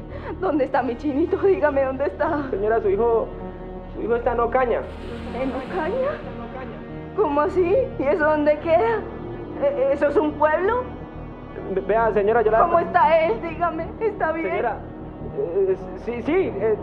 ¿Dónde 0.40 0.64
está 0.64 0.82
mi 0.82 0.96
chinito? 0.96 1.36
Dígame 1.46 1.84
dónde 1.84 2.04
está. 2.06 2.48
Señora, 2.50 2.80
su 2.80 2.88
hijo, 2.90 3.28
su 3.94 4.02
hijo 4.02 4.16
está 4.16 4.32
en 4.32 4.40
Ocaña. 4.40 4.80
¿En 5.40 5.50
Ocaña? 5.50 6.10
¿Cómo 7.16 7.40
así? 7.40 7.76
¿Y 7.98 8.02
eso 8.02 8.24
dónde 8.24 8.58
queda? 8.60 9.00
¿E- 9.62 9.92
¿Eso 9.92 10.06
es 10.08 10.16
un 10.16 10.32
pueblo? 10.32 10.82
Ve- 11.74 11.80
Vea, 11.82 12.12
señora, 12.12 12.42
yo 12.42 12.50
la... 12.50 12.60
¿Cómo 12.60 12.78
está 12.78 13.20
él? 13.26 13.34
Dígame, 13.42 13.86
¿está 14.00 14.32
bien? 14.32 14.48
Señora, 14.50 14.76
eh, 15.38 15.76
sí, 16.04 16.22
sí, 16.22 16.32
eh, 16.56 16.76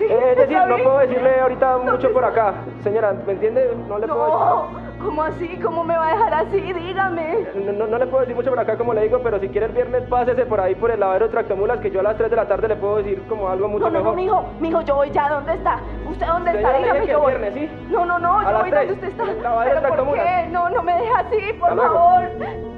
Eh, 0.00 0.28
es 0.32 0.36
decir, 0.36 0.58
no 0.68 0.76
puedo 0.76 0.98
decirle 0.98 1.40
ahorita 1.40 1.78
mucho 1.78 2.12
por 2.12 2.24
acá. 2.24 2.52
Señora, 2.82 3.14
¿me 3.26 3.32
entiende? 3.32 3.74
No 3.88 3.98
le 3.98 4.06
puedo 4.06 4.28
No, 4.28 4.66
¿cómo 5.04 5.22
así? 5.22 5.58
¿Cómo 5.62 5.84
me 5.84 5.96
va 5.96 6.08
a 6.08 6.10
dejar 6.12 6.34
así? 6.34 6.60
Dígame. 6.72 7.46
No, 7.54 7.72
no, 7.72 7.86
no 7.86 7.98
le 7.98 8.06
puedo 8.06 8.20
decir 8.20 8.34
mucho 8.34 8.50
por 8.50 8.58
acá 8.58 8.76
como 8.76 8.94
le 8.94 9.02
digo, 9.02 9.20
pero 9.22 9.38
si 9.38 9.48
quiere 9.48 9.66
el 9.66 9.72
viernes 9.72 10.02
pásese 10.08 10.46
por 10.46 10.60
ahí 10.60 10.74
por 10.74 10.90
el 10.90 10.98
lavadero 11.00 11.26
de 11.26 11.32
tractomulas 11.32 11.78
que 11.80 11.90
yo 11.90 12.00
a 12.00 12.02
las 12.04 12.16
3 12.16 12.30
de 12.30 12.36
la 12.36 12.48
tarde 12.48 12.68
le 12.68 12.76
puedo 12.76 12.96
decir 12.96 13.22
como 13.28 13.48
algo 13.48 13.68
mucho 13.68 13.84
No, 13.84 13.90
no, 13.90 13.98
no, 13.98 14.04
mejor. 14.14 14.16
mijo, 14.16 14.44
mijo, 14.60 14.80
yo 14.82 14.94
voy 14.96 15.10
ya, 15.10 15.28
¿dónde 15.28 15.52
está? 15.54 15.78
¿Usted 16.10 16.26
dónde 16.26 16.50
está? 16.52 16.72
Señora, 16.72 16.78
Dígame, 16.94 17.06
yo 17.06 17.16
el 17.16 17.22
voy. 17.22 17.32
viernes, 17.34 17.54
¿sí? 17.54 17.70
No, 17.90 18.04
no, 18.06 18.18
no, 18.18 18.38
A 18.40 18.50
yo 18.52 18.58
voy 18.60 18.70
tres. 18.70 18.88
donde 18.88 19.06
usted 19.08 19.08
está. 19.08 19.42
La 19.42 19.54
vadera 19.54 19.80
¿Pero 19.82 20.04
por 20.04 20.14
qué? 20.14 20.48
No, 20.50 20.70
no 20.70 20.82
me 20.82 20.92
deje 20.94 21.10
así, 21.16 21.52
por 21.60 21.68
Hasta 21.70 21.74
luego. 21.74 21.94
favor. 21.94 22.22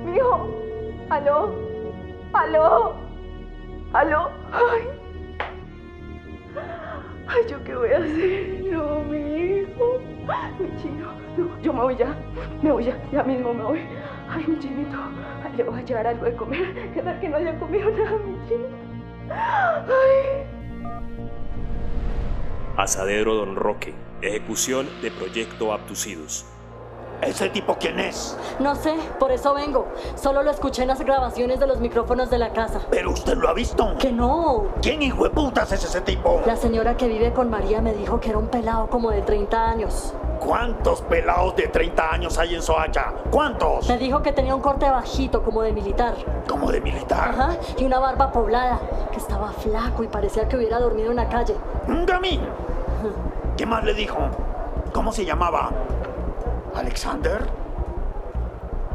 Mijo, 0.04 0.50
aló, 1.10 1.54
aló, 2.32 2.94
aló. 3.92 4.28
Ay. 4.52 4.88
Ay, 7.28 7.42
¿yo 7.48 7.62
qué 7.64 7.74
voy 7.74 7.90
a 7.92 7.96
hacer? 7.98 8.72
No, 8.72 9.00
mi 9.02 9.18
hijo, 9.18 9.98
mi 10.58 10.76
chino. 10.82 11.25
No, 11.36 11.60
yo 11.60 11.72
me 11.72 11.82
voy 11.82 11.96
ya, 11.96 12.16
me 12.62 12.72
voy 12.72 12.84
ya, 12.84 12.96
ya 13.12 13.22
mismo 13.22 13.52
me 13.52 13.62
voy. 13.62 13.80
Ay, 14.28 14.44
mi 14.46 14.58
chinito, 14.58 14.96
ay, 15.44 15.52
le 15.56 15.64
voy 15.64 15.80
a 15.80 15.82
llevar 15.82 16.06
algo 16.06 16.24
de 16.24 16.34
comer. 16.34 16.92
¿Qué 16.94 17.02
tal 17.02 17.20
que 17.20 17.28
no 17.28 17.36
haya 17.36 17.58
comido 17.58 17.90
nada, 17.90 18.18
mi 18.18 18.48
chino? 18.48 18.66
Ay. 19.30 20.46
Asadero 22.76 23.34
Don 23.34 23.56
Roque. 23.56 23.94
Ejecución 24.22 24.88
de 25.02 25.10
Proyecto 25.10 25.72
Abducidos. 25.72 26.46
¿Ese 27.22 27.48
tipo 27.48 27.76
quién 27.78 27.98
es? 27.98 28.36
No 28.60 28.74
sé, 28.74 28.94
por 29.18 29.30
eso 29.32 29.54
vengo. 29.54 29.88
Solo 30.16 30.42
lo 30.42 30.50
escuché 30.50 30.82
en 30.82 30.88
las 30.88 31.00
grabaciones 31.00 31.58
de 31.60 31.66
los 31.66 31.80
micrófonos 31.80 32.28
de 32.28 32.38
la 32.38 32.52
casa. 32.52 32.80
¿Pero 32.90 33.12
usted 33.12 33.36
lo 33.36 33.48
ha 33.48 33.54
visto? 33.54 33.96
Que 33.98 34.12
no. 34.12 34.66
¿Quién 34.82 35.02
hijo 35.02 35.24
de 35.24 35.30
putas 35.30 35.72
es 35.72 35.84
ese 35.84 36.02
tipo? 36.02 36.42
La 36.46 36.56
señora 36.56 36.96
que 36.96 37.08
vive 37.08 37.32
con 37.32 37.48
María 37.48 37.80
me 37.80 37.94
dijo 37.94 38.20
que 38.20 38.30
era 38.30 38.38
un 38.38 38.48
pelado 38.48 38.88
como 38.88 39.10
de 39.10 39.22
30 39.22 39.70
años. 39.70 40.14
¿Cuántos 40.46 41.02
pelados 41.02 41.56
de 41.56 41.66
30 41.66 42.12
años 42.12 42.38
hay 42.38 42.54
en 42.54 42.62
Soacha? 42.62 43.12
¿Cuántos? 43.32 43.88
Me 43.88 43.98
dijo 43.98 44.22
que 44.22 44.30
tenía 44.30 44.54
un 44.54 44.60
corte 44.60 44.88
bajito 44.88 45.42
como 45.42 45.60
de 45.60 45.72
militar. 45.72 46.14
Como 46.46 46.70
de 46.70 46.80
militar. 46.80 47.30
Ajá, 47.30 47.56
y 47.76 47.84
una 47.84 47.98
barba 47.98 48.30
poblada, 48.30 48.78
que 49.10 49.18
estaba 49.18 49.50
flaco 49.50 50.04
y 50.04 50.06
parecía 50.06 50.46
que 50.46 50.56
hubiera 50.56 50.78
dormido 50.78 51.10
en 51.10 51.16
la 51.16 51.28
calle. 51.28 51.56
Gami. 51.88 52.40
¿Qué 53.56 53.66
más 53.66 53.82
le 53.82 53.94
dijo? 53.94 54.18
¿Cómo 54.92 55.10
se 55.10 55.24
llamaba? 55.24 55.72
¿Alexander? 56.76 57.50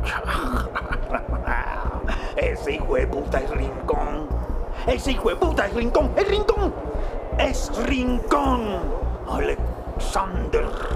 Ese 2.37 2.75
hijo 2.75 2.95
de 2.95 3.07
puta 3.07 3.39
es 3.39 3.49
Rincón. 3.49 4.29
Ese 4.87 5.11
hijo 5.11 5.27
de 5.27 5.35
puta 5.35 5.67
es 5.67 5.73
Rincón. 5.73 6.11
¡Es 6.15 6.29
Rincón! 6.29 6.73
¡Es 7.37 7.85
Rincón! 7.85 8.79
Alexander 9.29 9.80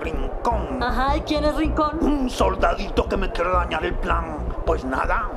Rincón. 0.01 0.81
Ajá, 0.83 1.17
¿y 1.17 1.21
quién 1.21 1.45
es 1.45 1.55
Rincón? 1.55 1.99
Un 2.01 2.29
soldadito 2.29 3.07
que 3.07 3.17
me 3.17 3.31
quiere 3.31 3.51
dañar 3.51 3.85
el 3.85 3.93
plan. 3.95 4.37
Pues 4.65 4.83
nada, 4.83 5.29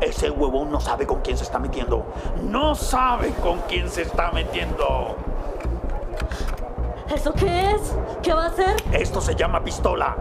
ese 0.00 0.30
huevón 0.30 0.70
no 0.70 0.80
sabe 0.80 1.06
con 1.06 1.20
quién 1.20 1.36
se 1.36 1.44
está 1.44 1.58
metiendo. 1.58 2.04
No 2.42 2.74
sabe 2.74 3.30
con 3.42 3.60
quién 3.62 3.88
se 3.88 4.02
está 4.02 4.30
metiendo. 4.30 5.16
¿Eso 7.12 7.32
qué 7.32 7.70
es? 7.72 7.96
¿Qué 8.22 8.32
va 8.32 8.44
a 8.44 8.48
hacer? 8.48 8.76
Esto 8.92 9.20
se 9.20 9.34
llama 9.34 9.62
pistola. 9.62 10.16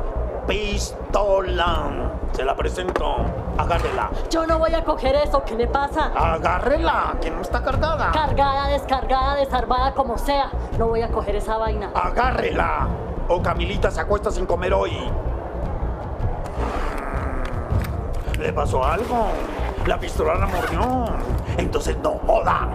Pistola. 0.48 2.12
Se 2.34 2.44
la 2.44 2.56
presento. 2.56 3.43
Agárrela. 3.58 4.10
Yo 4.30 4.48
no 4.48 4.58
voy 4.60 4.74
a 4.74 4.84
coger 4.84 5.16
eso, 5.16 5.44
¿qué 5.46 5.56
le 5.56 5.68
pasa? 5.68 6.12
Agárrela, 6.16 7.16
que 7.22 7.30
no 7.30 7.42
está 7.42 7.62
cargada. 7.62 8.12
Cargada, 8.12 8.68
descargada, 8.70 9.36
desarmada, 9.36 9.94
como 9.94 10.18
sea. 10.18 10.50
No 10.78 10.88
voy 10.88 11.02
a 11.02 11.10
coger 11.10 11.36
esa 11.36 11.58
vaina. 11.58 11.92
Agárrela. 11.94 12.88
O 13.28 13.42
Camilita 13.42 13.92
se 13.92 14.02
acuesta 14.02 14.32
sin 14.32 14.46
comer 14.46 14.74
hoy. 14.74 14.98
¿Le 18.40 18.52
pasó 18.52 18.84
algo? 18.84 19.28
La 19.86 20.00
pistola 20.00 20.36
la 20.36 20.48
mordió. 20.48 21.06
Entonces 21.58 21.98
no 22.00 22.20
joda. 22.26 22.68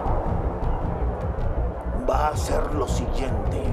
Va 2.09 2.29
a 2.29 2.37
ser 2.37 2.73
lo 2.73 2.87
siguiente. 2.87 3.63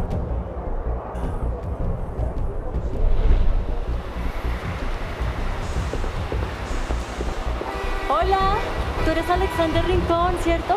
Hola, 8.19 8.57
tú 9.05 9.11
eres 9.11 9.29
Alexander 9.29 9.85
Rincón, 9.85 10.37
¿cierto? 10.43 10.77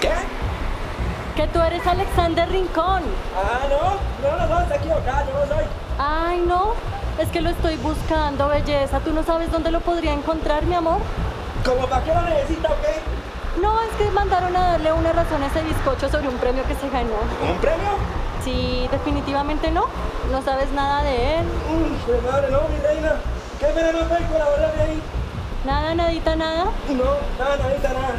¿Qué? 0.00 0.12
Que 1.34 1.48
tú 1.48 1.60
eres 1.60 1.84
Alexander 1.84 2.48
Rincón. 2.48 3.02
Ah, 3.36 3.66
no, 3.68 4.28
no, 4.28 4.36
no, 4.36 4.46
no, 4.46 4.60
está 4.60 4.76
equivocada, 4.76 5.26
yo 5.26 5.32
no 5.32 5.54
soy. 5.56 5.64
Ay, 5.98 6.44
no. 6.46 6.74
Es 7.18 7.30
que 7.30 7.40
lo 7.40 7.50
estoy 7.50 7.78
buscando, 7.78 8.46
belleza. 8.46 9.00
¿Tú 9.00 9.12
no 9.12 9.24
sabes 9.24 9.50
dónde 9.50 9.72
lo 9.72 9.80
podría 9.80 10.12
encontrar, 10.12 10.66
mi 10.66 10.76
amor? 10.76 11.00
¿Cómo 11.64 11.84
para 11.88 12.04
qué 12.04 12.14
lo 12.14 12.22
necesita 12.22 12.68
o 12.68 12.76
qué? 12.80 13.60
No, 13.60 13.82
es 13.82 13.90
que 13.98 14.08
mandaron 14.12 14.54
a 14.54 14.70
darle 14.70 14.92
una 14.92 15.12
razón 15.12 15.42
a 15.42 15.46
ese 15.46 15.62
bizcocho 15.62 16.08
sobre 16.08 16.28
un 16.28 16.36
premio 16.36 16.62
que 16.62 16.76
se 16.76 16.88
ganó. 16.90 17.18
¿Un 17.42 17.58
premio? 17.58 17.90
Sí, 18.44 18.86
definitivamente 18.92 19.72
no. 19.72 19.86
No 20.30 20.42
sabes 20.42 20.70
nada 20.70 21.02
de 21.02 21.40
él. 21.40 21.46
Uy, 21.72 22.20
madre, 22.24 22.52
no, 22.52 22.60
mi 22.68 22.78
reina. 22.86 23.14
¿Qué 23.58 23.66
me 23.74 23.92
no 23.92 24.06
puede 24.06 24.26
colaborar 24.26 24.74
ahí? 24.78 25.02
Nada, 25.68 25.94
nadita, 25.94 26.34
nada. 26.34 26.64
No, 26.88 27.04
nada, 27.38 27.56
nadita, 27.58 27.92
nada. 27.92 28.14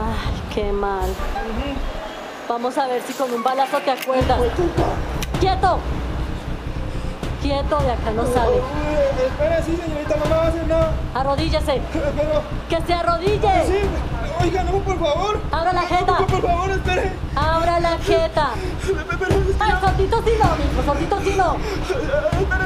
Ay, 0.00 0.42
qué 0.54 0.72
mal. 0.72 1.10
Vamos 2.48 2.78
a 2.78 2.86
ver 2.86 3.02
si 3.02 3.12
con 3.12 3.30
un 3.34 3.42
balazo 3.42 3.80
te 3.80 3.90
acuerdas. 3.90 4.40
¡Quieto! 5.40 5.78
Quieto, 7.42 7.78
de 7.80 7.90
acá 7.92 8.10
no 8.16 8.24
sale. 8.32 8.56
Espera, 9.26 9.62
sí, 9.62 9.76
señorita, 9.76 10.16
no 10.16 10.24
me 10.24 10.30
va 10.30 10.44
a 10.44 10.48
hacer 10.48 10.66
nada. 10.66 10.92
Arrodíllese. 11.14 11.82
Pero, 11.92 12.42
¡Que 12.70 12.86
se 12.86 12.94
arrodille! 12.94 13.66
sí, 13.66 13.80
oiga, 14.44 14.62
no, 14.64 14.72
por 14.78 14.98
favor. 14.98 15.40
¡Abra 15.50 15.72
la 15.72 15.82
jeta! 15.82 16.16
Por 16.18 16.42
favor, 16.42 16.70
espere. 16.70 17.12
¡Abra 17.34 17.80
la 17.80 17.98
jeta! 17.98 18.50
¡Ay, 19.60 19.72
sordito 19.80 20.22
sí 20.24 20.32
no, 20.38 20.56
mijo! 20.56 20.82
¡Sordito 20.84 21.20
sí 21.20 21.34
no! 21.36 21.56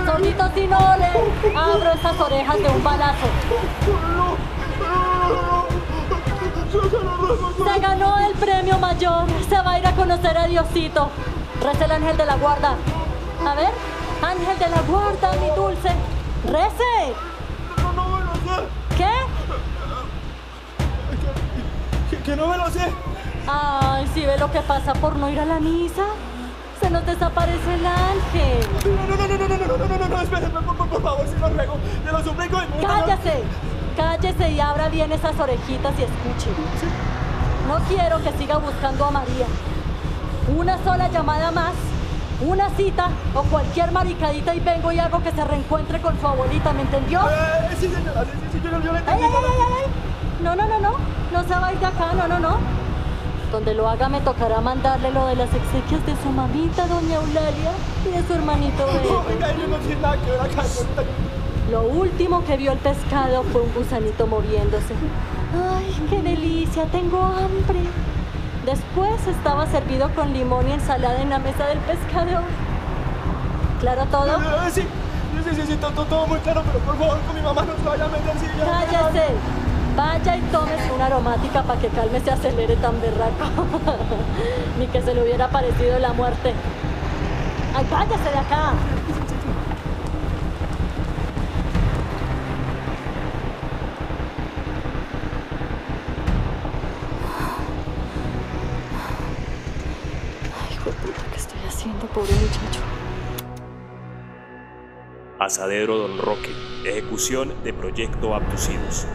¡Sordito 0.06 0.50
sí 0.54 0.66
no! 0.66 0.96
Le 0.96 1.56
abro 1.56 1.92
esas 1.92 2.20
orejas 2.20 2.58
de 2.58 2.68
un 2.68 2.84
balazo. 2.84 3.26
Se 7.64 7.80
ganó 7.80 8.18
el 8.26 8.34
premio 8.34 8.78
mayor. 8.78 9.26
Se 9.48 9.56
va 9.56 9.72
a 9.72 9.78
ir 9.78 9.86
a 9.86 9.92
conocer 9.92 10.36
a 10.36 10.46
Diosito. 10.46 11.10
Reza 11.62 11.84
el 11.84 11.92
ángel 11.92 12.16
de 12.16 12.26
la 12.26 12.36
guarda. 12.36 12.74
A 13.46 13.54
ver, 13.54 13.70
ángel 14.22 14.58
de 14.58 14.68
la 14.68 14.82
guarda, 14.82 15.32
mi 15.40 15.50
dulce. 15.54 15.90
¡Rece! 16.44 17.27
Que, 22.24 22.36
no 22.36 22.46
me 22.48 22.56
lo 22.58 22.70
sé. 22.70 22.80
Ay, 23.46 24.06
si 24.12 24.24
ve 24.26 24.36
lo 24.38 24.50
que 24.50 24.60
pasa 24.60 24.92
por 24.94 25.16
no 25.16 25.30
ir 25.30 25.40
a 25.40 25.44
la 25.46 25.58
misa. 25.60 26.04
Se 26.80 26.90
nos 26.90 27.04
desaparece 27.06 27.74
el 27.74 27.84
ángel. 27.86 28.68
No, 28.84 29.16
no, 29.16 29.26
no, 29.26 29.38
no, 29.38 29.48
no, 29.48 29.48
no, 29.48 29.66
no, 29.66 29.88
no, 29.88 29.98
no, 29.98 30.40
no, 30.40 30.48
no, 30.60 30.62
por, 30.62 30.76
por, 30.76 30.88
por 30.88 31.02
favor, 31.02 31.26
si 31.26 31.40
lo 31.40 31.48
ruego, 31.48 31.76
te 32.04 32.12
lo 32.12 32.22
suplico. 32.22 32.56
y- 32.62 32.84
Cállese, 32.86 33.42
cállese 33.96 34.50
y 34.50 34.60
abra 34.60 34.88
bien 34.88 35.10
esas 35.10 35.38
orejitas 35.40 35.92
y 35.98 36.02
escuche. 36.02 36.50
No 37.66 37.78
quiero 37.88 38.22
que 38.22 38.32
siga 38.38 38.58
buscando 38.58 39.06
a 39.06 39.10
María. 39.10 39.46
Una 40.56 40.78
sola 40.84 41.08
llamada 41.08 41.50
más, 41.50 41.72
una 42.40 42.70
cita 42.70 43.08
o 43.34 43.42
cualquier 43.42 43.90
maricadita 43.90 44.54
y 44.54 44.60
vengo 44.60 44.92
y 44.92 45.00
hago 45.00 45.20
que 45.22 45.32
se 45.32 45.44
reencuentre 45.44 46.00
con 46.00 46.18
su 46.20 46.26
abuelita, 46.28 46.72
¿me 46.74 46.82
entendió? 46.82 47.20
Eh, 47.28 47.74
sí, 47.80 47.88
señora, 47.88 48.24
sí, 48.24 48.30
sí, 48.52 48.60
sí, 48.62 48.68
yo, 48.70 48.70
le 48.78 48.88
¡Ay, 48.90 48.96
entendí. 48.98 49.24
ay, 49.24 49.30
ay, 49.34 49.44
ay, 49.44 49.84
ay! 49.84 50.07
No, 50.42 50.54
no, 50.54 50.66
no, 50.66 50.78
no, 50.78 50.92
no 51.32 51.42
se 51.42 51.50
va 51.50 51.66
a 51.66 51.72
ir 51.72 51.80
de 51.80 51.86
acá, 51.86 52.12
no, 52.14 52.28
no, 52.28 52.38
no. 52.38 52.56
Donde 53.50 53.74
lo 53.74 53.88
haga 53.88 54.08
me 54.08 54.20
tocará 54.20 54.60
mandarle 54.60 55.10
lo 55.10 55.26
de 55.26 55.36
las 55.36 55.52
exequias 55.52 56.04
de 56.06 56.14
su 56.22 56.28
mamita, 56.30 56.86
doña 56.86 57.16
Eulalia, 57.16 57.72
y 58.06 58.10
de 58.10 58.26
su 58.26 58.34
hermanito 58.34 58.86
No, 58.86 58.92
Bebe. 58.92 59.34
Oiga, 59.34 59.52
yo 59.56 59.66
no 59.66 59.76
tiene 59.78 60.00
nada 60.00 60.16
que 60.18 60.30
ver 60.30 60.40
acá, 60.40 60.64
señorita. 60.64 61.02
Lo 61.70 61.82
último 61.82 62.44
que 62.44 62.56
vio 62.56 62.72
el 62.72 62.78
pescado 62.78 63.42
fue 63.44 63.62
un 63.62 63.74
gusanito 63.74 64.26
moviéndose. 64.26 64.94
¡Ay, 65.74 66.06
qué 66.08 66.22
delicia! 66.22 66.84
Tengo 66.86 67.22
hambre. 67.22 67.80
Después 68.64 69.26
estaba 69.26 69.66
servido 69.66 70.10
con 70.14 70.32
limón 70.32 70.68
y 70.68 70.72
ensalada 70.72 71.20
en 71.20 71.30
la 71.30 71.38
mesa 71.38 71.66
del 71.66 71.78
pescador. 71.78 72.42
¿Claro 73.80 74.04
todo? 74.10 74.38
Sí, 74.70 74.82
sí, 74.82 75.54
sí, 75.54 75.62
sí, 75.66 75.76
todo, 75.76 76.04
todo 76.04 76.26
muy 76.26 76.38
claro, 76.40 76.62
pero 76.66 76.78
por 76.80 76.96
favor, 76.98 77.18
con 77.26 77.34
mi 77.34 77.42
mamá 77.42 77.62
no 77.62 77.74
se 77.76 77.88
vaya 77.88 78.04
a 78.04 78.08
meter. 78.08 78.34
¡Cállese! 78.64 79.26
Vaya 79.98 80.36
y 80.36 80.40
tómese 80.52 80.92
una 80.92 81.06
aromática 81.06 81.64
para 81.64 81.80
que 81.80 81.88
Calme 81.88 82.20
se 82.20 82.30
acelere 82.30 82.76
tan 82.76 83.00
berraco. 83.00 83.46
Ni 84.78 84.86
que 84.86 85.02
se 85.02 85.12
le 85.12 85.24
hubiera 85.24 85.48
parecido 85.48 85.98
la 85.98 86.12
muerte. 86.12 86.54
¡Ay, 87.74 87.84
váyase 87.90 88.30
de 88.30 88.38
acá! 88.38 88.74
pobre 102.14 102.32
muchacho. 102.32 102.80
Asadero 105.38 105.98
Don 105.98 106.18
Roque. 106.18 106.50
Ejecución 106.84 107.52
de 107.62 107.72
Proyecto 107.72 108.34
Abducidos. 108.34 109.06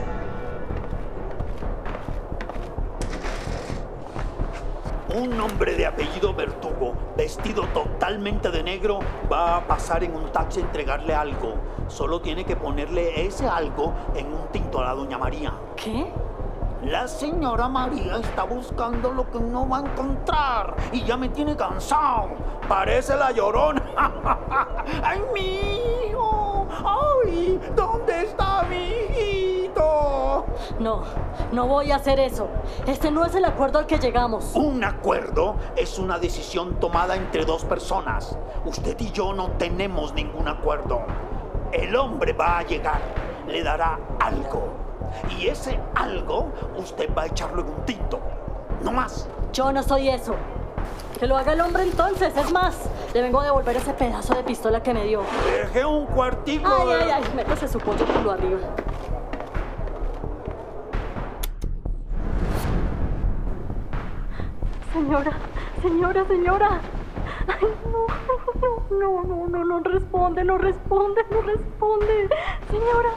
Un 5.13 5.39
hombre 5.39 5.75
de 5.75 5.85
apellido 5.85 6.33
Vertugo, 6.33 6.95
vestido 7.15 7.67
totalmente 7.67 8.49
de 8.49 8.63
negro, 8.63 8.99
va 9.31 9.57
a 9.57 9.67
pasar 9.67 10.03
en 10.03 10.15
un 10.15 10.31
taxi 10.31 10.59
a 10.59 10.63
entregarle 10.63 11.13
algo. 11.13 11.53
Solo 11.87 12.19
tiene 12.19 12.45
que 12.45 12.55
ponerle 12.55 13.23
ese 13.23 13.47
algo 13.47 13.93
en 14.15 14.33
un 14.33 14.47
tinto 14.51 14.79
a 14.79 14.85
la 14.85 14.93
doña 14.95 15.19
María. 15.19 15.53
¿Qué? 15.75 16.11
La 16.81 17.07
señora 17.07 17.69
María 17.69 18.17
está 18.17 18.41
buscando 18.43 19.11
lo 19.13 19.29
que 19.29 19.39
no 19.39 19.69
va 19.69 19.77
a 19.77 19.81
encontrar 19.81 20.75
y 20.91 21.03
ya 21.03 21.15
me 21.15 21.29
tiene 21.29 21.55
cansado. 21.55 22.29
Parece 22.67 23.15
la 23.15 23.31
llorona. 23.31 23.83
¡Ay, 25.03 25.21
mi 25.31 26.07
hijo! 26.09 26.67
¡Ay! 26.71 27.61
¿Dónde 27.75 28.23
está 28.23 28.63
mi 28.63 28.77
hijito? 28.77 29.42
No, 30.79 31.03
no 31.51 31.67
voy 31.67 31.91
a 31.91 31.97
hacer 31.97 32.19
eso. 32.19 32.47
Este 32.87 33.11
no 33.11 33.25
es 33.25 33.35
el 33.35 33.45
acuerdo 33.45 33.79
al 33.79 33.85
que 33.85 33.97
llegamos. 33.99 34.51
Un 34.55 34.83
acuerdo 34.83 35.55
es 35.75 35.97
una 35.99 36.19
decisión 36.19 36.79
tomada 36.79 37.15
entre 37.15 37.45
dos 37.45 37.63
personas. 37.65 38.37
Usted 38.65 38.99
y 38.99 39.11
yo 39.11 39.33
no 39.33 39.51
tenemos 39.51 40.13
ningún 40.13 40.47
acuerdo. 40.47 41.01
El 41.71 41.95
hombre 41.95 42.33
va 42.33 42.59
a 42.59 42.63
llegar, 42.63 43.01
le 43.47 43.63
dará 43.63 43.99
algo. 44.19 44.73
Y 45.37 45.47
ese 45.47 45.79
algo 45.95 46.47
usted 46.77 47.09
va 47.15 47.23
a 47.23 47.25
echarlo 47.27 47.61
en 47.61 47.69
un 47.69 47.85
tinto. 47.85 48.19
No 48.81 48.91
más. 48.91 49.27
Yo 49.51 49.71
no 49.71 49.83
soy 49.83 50.09
eso. 50.09 50.35
Que 51.19 51.27
lo 51.27 51.37
haga 51.37 51.53
el 51.53 51.61
hombre 51.61 51.83
entonces. 51.83 52.35
Es 52.35 52.51
más, 52.51 52.75
le 53.13 53.21
vengo 53.21 53.39
a 53.39 53.45
devolver 53.45 53.75
ese 53.77 53.93
pedazo 53.93 54.33
de 54.33 54.43
pistola 54.43 54.81
que 54.83 54.93
me 54.93 55.03
dio. 55.05 55.21
Deje 55.45 55.85
un 55.85 56.05
cuartico. 56.07 56.69
Ay, 56.69 56.87
de- 56.87 57.03
ay, 57.03 57.09
ay, 57.11 57.23
métase 57.35 57.67
su 57.67 57.79
pollo 57.79 58.05
culo 58.05 58.31
arriba. 58.31 58.59
Señora, 64.93 65.33
señora, 65.83 66.21
señora. 66.33 66.69
Ay, 67.47 67.67
no, 67.91 68.03
no, 68.99 69.23
no, 69.25 69.47
no, 69.47 69.63
no 69.65 69.79
responde, 69.93 70.43
no 70.43 70.57
responde, 70.57 71.21
no 71.33 71.41
responde. 71.41 72.15
Señora. 72.71 73.11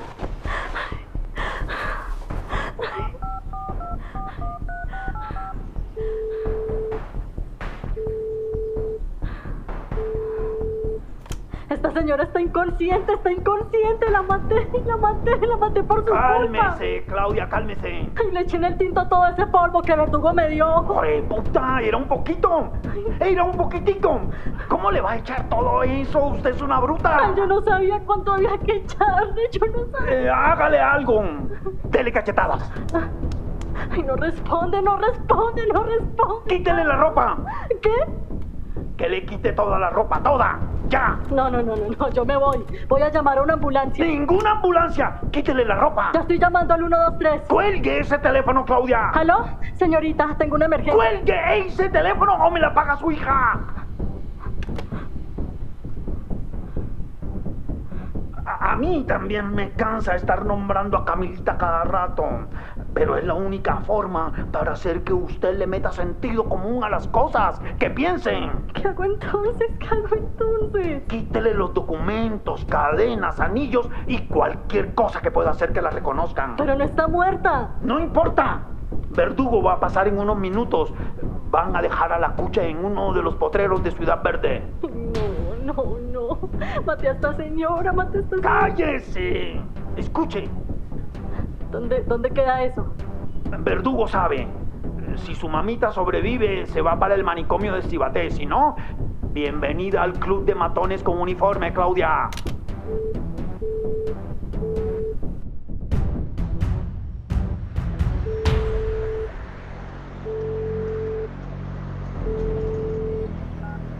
Inconsciente, 12.57 13.13
está 13.13 13.31
inconsciente. 13.31 14.11
La 14.11 14.23
maté, 14.23 14.69
la 14.87 14.97
maté, 14.97 15.47
la 15.47 15.57
maté 15.57 15.83
por 15.83 15.99
su 16.01 16.07
culpa. 16.07 16.21
Cálmese, 16.21 17.05
Claudia, 17.07 17.49
cálmese. 17.49 17.89
Ay, 17.89 18.31
le 18.33 18.41
eché 18.41 18.57
en 18.57 18.65
el 18.65 18.79
tinto 18.79 19.07
todo 19.09 19.27
ese 19.27 19.47
polvo 19.47 19.83
que 19.83 19.95
Verdugo 19.95 20.33
me 20.33 20.49
dio. 20.49 20.67
¡Joder, 20.67 21.25
puta! 21.25 21.81
Era 21.83 21.97
un 21.97 22.09
poquito. 22.09 22.73
Era 23.21 23.45
un 23.45 23.57
poquitico. 23.57 24.21
¿Cómo 24.69 24.91
le 24.91 25.01
va 25.01 25.13
a 25.13 25.17
echar 25.17 25.49
todo 25.49 25.83
eso? 25.83 26.27
Usted 26.29 26.51
es 26.51 26.63
una 26.63 26.81
bruta. 26.81 27.19
Ay, 27.27 27.35
yo 27.37 27.47
no 27.47 27.61
sabía 27.63 28.01
cuánto 28.01 28.33
había 28.33 28.57
que 28.59 28.77
echarle, 28.77 29.43
yo 29.53 29.67
no 29.67 29.87
sabía. 29.91 30.23
Eh, 30.23 30.31
hágale 30.31 30.81
algo. 30.81 31.23
Dele 31.85 32.13
cachetadas. 32.13 32.71
Ay, 33.91 34.03
no 34.03 34.17
responde, 34.17 34.81
no 34.81 34.97
responde, 34.97 35.67
no 35.73 35.83
responde. 35.83 36.49
Quítele 36.49 36.85
la 36.85 36.97
ropa. 36.97 37.37
¿Qué? 37.83 38.26
Que 38.97 39.09
le 39.09 39.25
quite 39.27 39.53
toda 39.53 39.79
la 39.79 39.91
ropa, 39.91 40.23
toda. 40.23 40.59
¡Ya! 40.89 41.19
No, 41.31 41.51
no, 41.51 41.63
no, 41.63 41.77
no, 41.77 41.89
no, 41.99 42.09
yo 42.11 42.25
me 42.25 42.37
voy. 42.37 42.65
Voy 42.89 43.03
a 43.03 43.11
llamar 43.11 43.39
a 43.39 43.43
una 43.43 43.55
ambulancia. 43.55 44.05
¡Ninguna 44.05 44.53
ambulancia! 44.53 45.21
¡Quítele 45.33 45.65
la 45.65 45.75
ropa! 45.75 46.13
Ya 46.15 46.21
estoy 46.21 46.39
llamando 46.39 46.73
al 46.75 46.81
123. 46.81 47.43
¡Cuelgue 47.49 47.99
ese 48.01 48.19
teléfono, 48.19 48.65
Claudia! 48.65 49.11
¿Aló? 49.11 49.47
Señorita, 49.75 50.35
tengo 50.39 50.55
una 50.55 50.67
emergencia. 50.67 50.95
¡Cuelgue 50.95 51.59
ese 51.67 51.89
teléfono 51.91 52.35
o 52.35 52.51
me 52.51 52.61
la 52.61 52.73
paga 52.73 52.97
su 52.97 53.11
hija! 53.11 53.61
A, 58.47 58.73
a 58.73 58.77
mí 58.77 59.05
también 59.07 59.53
me 59.55 59.73
cansa 59.73 60.15
estar 60.15 60.45
nombrando 60.47 60.97
a 60.97 61.05
Camilita 61.05 61.59
cada 61.59 61.85
rato, 61.85 62.25
pero 62.97 63.15
es 63.15 63.25
la 63.25 63.35
única 63.35 63.77
forma 63.83 64.33
para 64.51 64.73
hacer 64.73 65.05
que 65.05 65.13
usted 65.13 65.59
le 65.59 65.67
meta 65.67 65.93
sentido 65.93 66.49
común 66.49 66.83
a 66.83 66.89
las 66.89 67.07
cosas. 67.09 67.61
¡Que 67.79 67.91
piensen! 67.91 68.51
¿Qué 68.73 68.89
hago 68.89 69.05
entonces? 69.05 69.71
¿Qué 69.79 69.87
hago 69.87 70.17
entonces? 70.17 71.03
Quítele 71.07 71.53
los 71.53 71.75
documentos, 71.75 72.65
cadenas, 72.65 73.39
anillos 73.39 73.87
y 74.07 74.21
cualquier 74.23 74.95
cosa 74.95 75.21
que 75.21 75.31
pueda 75.31 75.51
hacer 75.51 75.75
que 75.75 75.83
la 75.83 75.91
reconozcan. 75.91 76.57
Pero 76.57 76.75
no 76.75 76.85
está 76.85 77.07
muerta. 77.07 77.75
No 77.83 78.01
importa. 78.01 78.63
Verdugo 79.11 79.63
va 79.63 79.75
a 79.75 79.81
pasar 79.81 80.09
en 80.09 80.19
unos 80.19 80.39
minutos. 80.39 80.91
Van 81.51 81.77
a 81.77 81.83
dejar 81.83 82.15
a 82.15 82.19
la 82.19 82.31
cucha 82.31 82.63
en 82.63 82.83
uno 82.83 83.13
de 83.13 83.23
los 83.23 83.37
potreros 83.37 83.85
de 83.85 83.91
Ciudad 83.91 84.23
Verde. 84.23 84.63
No, 84.81 85.75
no, 85.75 85.99
no. 86.13 86.49
Maté 86.87 87.09
a 87.11 87.13
esta 87.13 87.37
señora, 87.37 87.93
maté 87.93 88.17
a 88.17 88.21
esta 88.23 88.37
señora. 88.37 88.61
¡Cállese! 88.61 89.61
Escuche, 89.99 90.49
¿Dónde, 91.77 92.05
¿Dónde 92.05 92.31
queda 92.31 92.65
eso? 92.65 92.87
Verdugo 93.59 94.09
sabe. 94.09 94.49
Si 95.17 95.35
su 95.35 95.47
mamita 95.47 95.93
sobrevive, 95.93 96.65
se 96.65 96.81
va 96.81 96.99
para 96.99 97.15
el 97.15 97.23
manicomio 97.23 97.75
de 97.75 97.83
Cibaté. 97.83 98.31
Si 98.31 98.47
no, 98.47 98.77
bienvenida 99.35 100.03
al 100.03 100.15
club 100.15 100.47
de 100.47 100.55
matones 100.55 101.03
con 101.03 101.19
uniforme, 101.19 101.75
Claudia. 101.75 102.31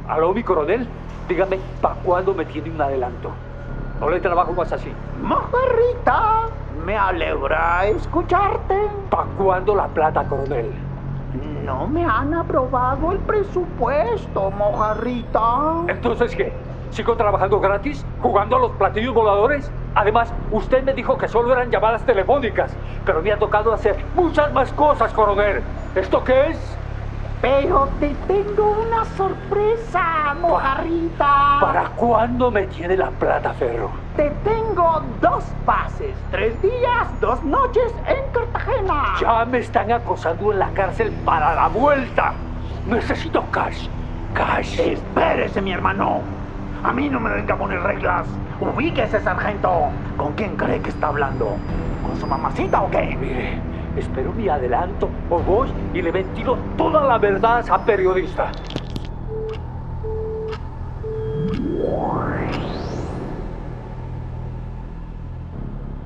Aló, 0.09 0.33
mi 0.33 0.43
coronel. 0.43 0.89
Dígame, 1.29 1.59
¿para 1.83 1.97
cuándo 1.97 2.33
me 2.33 2.47
tiene 2.47 2.71
un 2.71 2.81
adelanto? 2.81 3.33
No 4.01 4.09
le 4.09 4.19
trabajo 4.21 4.55
más 4.55 4.73
así. 4.73 4.91
Mojarrita, 5.21 6.49
me 6.87 6.97
alegra 6.97 7.85
escucharte. 7.87 8.77
¿Para 9.11 9.25
cuándo 9.37 9.75
la 9.75 9.89
plata, 9.89 10.25
coronel? 10.29 10.73
No 11.65 11.89
me 11.89 12.05
han 12.05 12.33
aprobado 12.33 13.11
el 13.11 13.19
presupuesto, 13.19 14.53
mojarrita. 14.53 15.83
Entonces, 15.89 16.37
¿qué? 16.37 16.53
¿Sigo 16.91 17.17
trabajando 17.17 17.59
gratis? 17.59 18.07
¿Jugando 18.23 18.57
a 18.57 18.61
los 18.61 18.71
platillos 18.73 19.13
voladores? 19.13 19.69
Además, 19.97 20.33
usted 20.53 20.85
me 20.85 20.95
dijo 20.95 21.19
que 21.19 21.27
solo 21.27 21.53
eran 21.53 21.73
llamadas 21.73 22.07
telefónicas, 22.07 22.77
pero 23.05 23.21
me 23.21 23.33
ha 23.33 23.39
tocado 23.39 23.73
hacer 23.73 23.97
muchas 24.15 24.53
más 24.53 24.73
cosas, 24.73 25.13
coronel. 25.13 25.65
¿Esto 25.97 26.23
qué 26.23 26.51
es? 26.51 26.79
Pero 27.43 27.89
te 27.99 28.15
tengo 28.29 28.77
una 28.87 29.05
sorpresa, 29.17 30.35
mojarrita. 30.41 31.59
¿Para 31.61 31.89
cuándo 31.97 32.53
me 32.53 32.69
tiene 32.69 32.97
la 32.97 33.11
plata, 33.11 33.53
Ferro? 33.55 34.06
Te 34.17 34.31
tengo 34.45 35.03
dos 35.21 35.45
pases, 35.67 36.17
tres 36.31 36.61
días, 36.63 37.21
dos 37.21 37.45
noches 37.45 37.95
en 38.07 38.33
Cartagena. 38.33 39.15
Ya 39.21 39.45
me 39.45 39.59
están 39.59 39.93
acosando 39.93 40.53
en 40.53 40.59
la 40.59 40.71
cárcel 40.71 41.13
para 41.27 41.55
la 41.55 41.69
vuelta. 41.69 42.33
Necesito 42.87 43.45
cash. 43.51 43.89
Cash. 44.33 44.81
Espérese, 44.81 45.61
mi 45.61 45.73
hermano. 45.73 46.23
A 46.83 46.95
mí 46.95 47.11
no 47.11 47.21
me 47.21 47.29
venga 47.31 47.55
a 47.55 47.59
poner 47.59 47.79
reglas. 47.81 48.27
Ubíquese, 48.59 49.21
sargento. 49.21 49.91
¿Con 50.17 50.33
quién 50.33 50.57
cree 50.57 50.81
que 50.81 50.89
está 50.89 51.09
hablando? 51.09 51.57
¿Con 52.03 52.19
su 52.19 52.27
mamacita 52.27 52.81
o 52.81 52.91
qué? 52.91 53.19
Mire, 53.21 53.61
espero 53.99 54.33
mi 54.33 54.49
adelanto 54.49 55.11
o 55.29 55.41
voy 55.41 55.69
y 55.93 56.01
le 56.01 56.11
ventilo 56.11 56.57
toda 56.79 57.03
la 57.05 57.19
verdad 57.19 57.59
a 57.59 57.61
esa 57.61 57.85
periodista. 57.85 58.51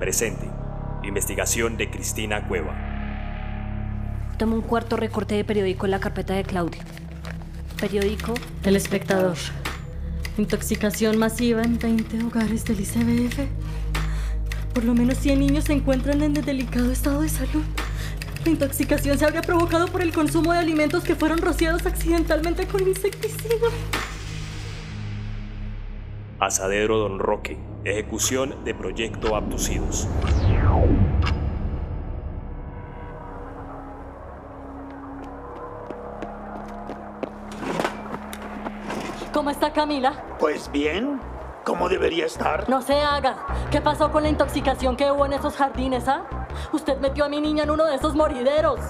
Presente. 0.01 0.49
Investigación 1.05 1.77
de 1.77 1.91
Cristina 1.91 2.49
Cueva. 2.49 2.75
Tomo 4.39 4.57
un 4.57 4.63
cuarto 4.63 4.97
recorte 4.97 5.35
de 5.35 5.45
periódico 5.45 5.85
en 5.85 5.91
la 5.91 6.01
carpeta 6.01 6.33
de 6.33 6.43
Claudia. 6.43 6.83
Periódico 7.79 8.33
El 8.63 8.77
espectador. 8.77 9.37
Intoxicación 10.39 11.19
masiva 11.19 11.63
en 11.63 11.79
20 11.79 12.25
hogares 12.25 12.65
del 12.65 12.81
ICBF. 12.81 13.41
Por 14.73 14.85
lo 14.85 14.95
menos 14.95 15.19
100 15.19 15.39
niños 15.39 15.65
se 15.65 15.75
encuentran 15.75 16.23
en 16.23 16.33
delicado 16.33 16.91
estado 16.91 17.21
de 17.21 17.29
salud. 17.29 17.65
La 18.47 18.53
intoxicación 18.53 19.19
se 19.19 19.27
habría 19.27 19.43
provocado 19.43 19.89
por 19.89 20.01
el 20.01 20.15
consumo 20.15 20.55
de 20.55 20.61
alimentos 20.61 21.05
que 21.05 21.15
fueron 21.15 21.43
rociados 21.43 21.85
accidentalmente 21.85 22.67
con 22.67 22.89
insecticida. 22.89 23.69
Asadero 26.41 26.97
Don 26.97 27.19
Roque. 27.19 27.59
Ejecución 27.85 28.65
de 28.65 28.75
Proyecto 28.75 29.37
Abducidos. 29.37 30.09
¿Cómo 39.35 39.51
está 39.51 39.71
Camila? 39.73 40.25
Pues 40.39 40.73
bien, 40.73 41.21
como 41.65 41.91
debería 41.91 42.25
estar. 42.25 42.69
No 42.71 42.81
se 42.81 42.95
haga. 42.95 43.37
¿Qué 43.71 43.83
pasó 43.83 44.11
con 44.11 44.23
la 44.23 44.31
intoxicación 44.31 44.97
que 44.97 45.11
hubo 45.13 45.27
en 45.27 45.35
esos 45.35 45.57
jardines, 45.57 46.09
ah? 46.09 46.25
Usted 46.73 46.99
metió 47.01 47.27
a 47.27 47.29
mi 47.29 47.43
niña 47.43 47.65
en 47.65 47.71
uno 47.71 47.85
de 47.85 47.97
esos 47.97 48.15
morideros. 48.15 48.81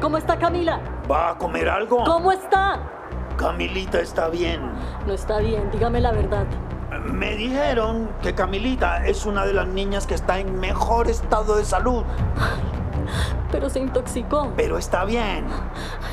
¿Cómo 0.00 0.18
está 0.18 0.36
Camila? 0.36 0.80
¿Va 1.08 1.30
a 1.30 1.38
comer 1.38 1.68
algo? 1.68 2.02
¿Cómo 2.04 2.32
está? 2.32 2.80
Camilita 3.36 4.00
está 4.00 4.28
bien. 4.28 4.60
No 5.06 5.12
está 5.12 5.38
bien, 5.38 5.70
dígame 5.70 6.00
la 6.00 6.10
verdad. 6.10 6.46
Me 7.12 7.34
dijeron 7.36 8.10
que 8.22 8.34
Camilita 8.34 9.06
es 9.06 9.26
una 9.26 9.44
de 9.44 9.52
las 9.52 9.66
niñas 9.66 10.06
que 10.06 10.14
está 10.14 10.38
en 10.38 10.60
mejor 10.60 11.08
estado 11.08 11.56
de 11.56 11.64
salud. 11.64 12.04
Pero 13.50 13.70
se 13.70 13.80
intoxicó. 13.80 14.52
Pero 14.56 14.76
está 14.76 15.04
bien. 15.04 15.46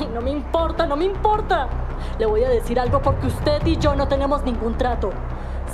Ay, 0.00 0.08
no 0.12 0.20
me 0.20 0.30
importa, 0.30 0.86
no 0.86 0.96
me 0.96 1.04
importa. 1.04 1.68
Le 2.18 2.26
voy 2.26 2.44
a 2.44 2.48
decir 2.48 2.80
algo 2.80 3.02
porque 3.02 3.26
usted 3.26 3.64
y 3.66 3.76
yo 3.76 3.94
no 3.94 4.08
tenemos 4.08 4.42
ningún 4.42 4.76
trato. 4.78 5.10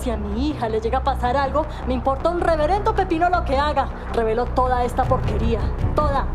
Si 0.01 0.11
a 0.11 0.17
mi 0.17 0.49
hija 0.49 0.69
le 0.69 0.81
llega 0.81 0.99
a 0.99 1.05
pasar 1.05 1.37
algo, 1.37 1.67
me 1.87 1.95
importa 1.95 2.31
un 2.31 2.41
reverendo 2.41 2.95
pepino 2.95 3.29
lo 3.31 3.45
que 3.45 3.57
haga. 3.57 3.89
Revelo 4.13 4.47
toda 4.47 4.83
esta 4.85 5.05
porquería. 5.05 5.61
Toda. 5.95 6.27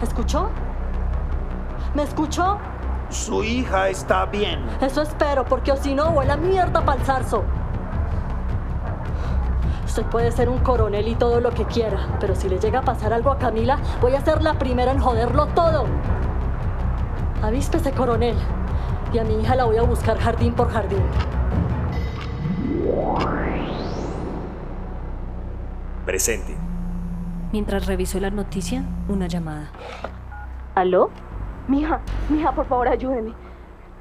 ¿Escuchó? 0.00 0.50
¿Me 1.94 2.04
escuchó? 2.04 2.58
Su 3.08 3.42
hija 3.42 3.88
está 3.88 4.26
bien. 4.26 4.64
Eso 4.80 5.02
espero, 5.02 5.44
porque 5.44 5.72
o 5.72 5.76
si 5.76 5.94
no, 5.94 6.10
huele 6.10 6.30
a 6.32 6.36
mierda 6.36 6.84
pa'l 6.84 7.00
zarzo. 7.00 7.42
Usted 9.90 10.04
puede 10.04 10.30
ser 10.30 10.48
un 10.48 10.58
coronel 10.60 11.08
y 11.08 11.16
todo 11.16 11.40
lo 11.40 11.50
que 11.50 11.64
quiera, 11.64 12.16
pero 12.20 12.36
si 12.36 12.48
le 12.48 12.60
llega 12.60 12.78
a 12.78 12.82
pasar 12.82 13.12
algo 13.12 13.32
a 13.32 13.38
Camila, 13.38 13.76
voy 14.00 14.14
a 14.14 14.20
ser 14.20 14.40
la 14.40 14.56
primera 14.56 14.92
en 14.92 15.00
joderlo 15.00 15.46
todo. 15.46 15.84
Avíspese, 17.42 17.90
coronel. 17.90 18.36
Y 19.12 19.18
a 19.18 19.24
mi 19.24 19.34
hija 19.40 19.56
la 19.56 19.64
voy 19.64 19.78
a 19.78 19.82
buscar 19.82 20.16
jardín 20.16 20.54
por 20.54 20.70
jardín. 20.70 21.02
Presente. 26.06 26.56
Mientras 27.50 27.86
revisó 27.86 28.20
la 28.20 28.30
noticia, 28.30 28.84
una 29.08 29.26
llamada. 29.26 29.72
¿Aló? 30.76 31.10
Mija, 31.66 31.98
mija, 32.28 32.52
por 32.52 32.66
favor, 32.66 32.86
ayúdeme. 32.86 33.32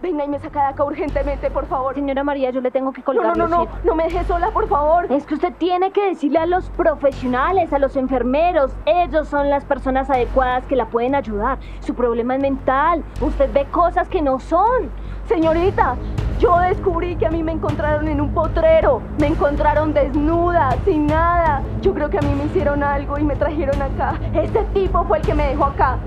Venga 0.02 0.24
y 0.24 0.30
me 0.30 0.40
saca 0.40 0.62
de 0.62 0.68
acá 0.68 0.84
urgentemente, 0.86 1.52
por 1.52 1.66
favor. 1.66 1.94
Señora 1.94 2.24
María, 2.24 2.52
yo 2.52 2.62
le 2.62 2.72
tengo 2.72 2.94
que 2.94 3.04
colgar. 3.04 3.38
No, 3.38 3.48
no, 3.48 3.48
no, 3.50 3.66
no, 3.66 3.72
no 3.84 3.96
me 3.96 4.06
deje 4.06 4.24
sola, 4.24 4.50
por 4.52 4.68
favor. 4.70 5.12
Es 5.12 5.26
que 5.26 5.34
usted 5.34 5.54
tiene 5.58 5.92
que 5.92 6.06
decirle 6.08 6.40
a 6.40 6.46
los 6.46 6.70
profesionales, 6.70 7.74
a 7.74 7.80
los 7.80 7.98
enfermeros. 7.98 8.72
Ellos 8.86 9.28
son 9.28 9.50
las 9.50 9.66
personas 9.66 10.10
adecuadas 10.10 10.66
que 10.68 10.78
la 10.78 10.86
pueden 10.86 11.16
ayudar. 11.16 11.58
Su 11.82 11.96
problema 11.96 12.36
es 12.36 12.42
mental. 12.42 13.04
Usted 13.20 13.52
ve 13.52 13.66
cosas 13.72 14.08
que 14.08 14.22
no 14.22 14.40
son. 14.40 14.90
Señorita, 15.28 15.96
yo 16.40 16.58
descubrí 16.60 17.18
que 17.18 17.26
a 17.26 17.30
mí 17.30 17.44
me 17.44 17.52
encontraron 17.52 18.08
en 18.08 18.22
un 18.22 18.34
potrero. 18.34 19.02
Me 19.20 19.28
encontraron 19.28 19.94
desnuda, 19.94 20.76
sin 20.86 21.06
nada. 21.06 21.62
Yo 21.82 21.94
creo 21.94 22.10
que 22.10 22.18
a 22.18 22.22
mí 22.22 22.34
me 22.34 22.46
hicieron 22.46 22.82
algo 22.82 23.20
y 23.20 23.24
me 23.24 23.36
trajeron 23.36 23.82
acá. 23.82 24.18
Este 24.34 24.64
tipo 24.74 25.04
fue 25.04 25.18
el 25.18 25.26
que 25.26 25.34
me 25.34 25.48
dejó 25.48 25.66
acá. 25.66 25.98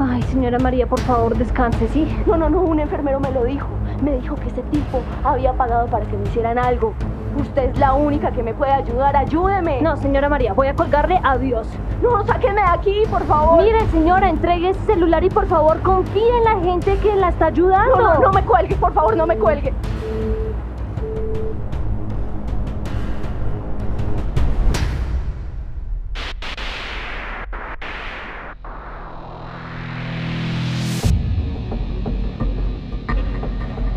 Ay, 0.00 0.22
señora 0.24 0.58
María, 0.58 0.86
por 0.86 1.00
favor, 1.00 1.38
descanse, 1.38 1.88
¿sí? 1.88 2.06
No, 2.26 2.36
no, 2.36 2.50
no, 2.50 2.60
un 2.62 2.80
enfermero 2.80 3.20
me 3.20 3.30
lo 3.30 3.44
dijo. 3.44 3.68
Me 4.02 4.16
dijo 4.16 4.34
que 4.34 4.48
ese 4.48 4.62
tipo 4.64 5.00
había 5.24 5.52
pagado 5.52 5.86
para 5.86 6.04
que 6.04 6.16
me 6.16 6.24
hicieran 6.24 6.58
algo. 6.58 6.92
Usted 7.36 7.70
es 7.70 7.78
la 7.78 7.92
única 7.92 8.30
que 8.30 8.42
me 8.42 8.54
puede 8.54 8.72
ayudar, 8.72 9.14
ayúdeme. 9.14 9.82
No, 9.82 9.96
señora 9.96 10.28
María, 10.28 10.54
voy 10.54 10.68
a 10.68 10.74
colgarle 10.74 11.20
adiós. 11.22 11.68
No, 12.02 12.24
sáqueme 12.26 12.62
de 12.62 12.68
aquí, 12.68 13.02
por 13.10 13.22
favor. 13.24 13.62
Mire, 13.62 13.86
señora, 13.88 14.28
entregue 14.30 14.70
ese 14.70 14.80
celular 14.86 15.22
y 15.22 15.28
por 15.28 15.46
favor 15.46 15.80
confíe 15.82 16.36
en 16.38 16.44
la 16.44 16.60
gente 16.60 16.96
que 16.98 17.14
la 17.14 17.28
está 17.28 17.46
ayudando. 17.46 17.96
No, 17.96 18.14
no, 18.14 18.20
no 18.20 18.32
me 18.32 18.42
cuelgue, 18.42 18.74
por 18.76 18.92
favor, 18.94 19.16
no 19.16 19.26
me 19.26 19.36
cuelgue. 19.36 19.74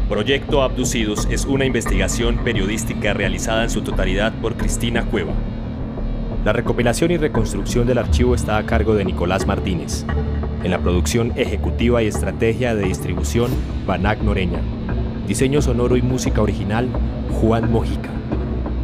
Proyecto 0.10 0.64
Abducidos 0.64 1.28
es 1.30 1.46
una 1.46 1.66
investigación 1.66 2.38
periodística 2.38 3.14
realizada 3.14 3.62
en 3.62 3.70
su 3.70 3.84
totalidad 3.84 4.34
por 4.42 4.58
Cristina 4.58 5.06
Cueva. 5.06 5.34
La 6.44 6.52
recopilación 6.52 7.12
y 7.12 7.18
reconstrucción 7.18 7.86
del 7.86 8.00
archivo 8.00 8.34
está 8.34 8.58
a 8.58 8.66
cargo 8.66 8.96
de 8.96 9.06
Nicolás 9.06 9.46
Martínez. 9.46 10.06
En 10.64 10.72
la 10.72 10.80
producción 10.80 11.34
ejecutiva 11.36 12.02
y 12.02 12.08
estrategia 12.08 12.74
de 12.74 12.86
distribución, 12.86 13.52
Banac 13.86 14.24
Noreña. 14.24 14.62
Diseño 15.28 15.62
sonoro 15.62 15.96
y 15.96 16.02
música 16.02 16.42
original, 16.42 16.90
Juan 17.40 17.72
Mojica. 17.72 18.10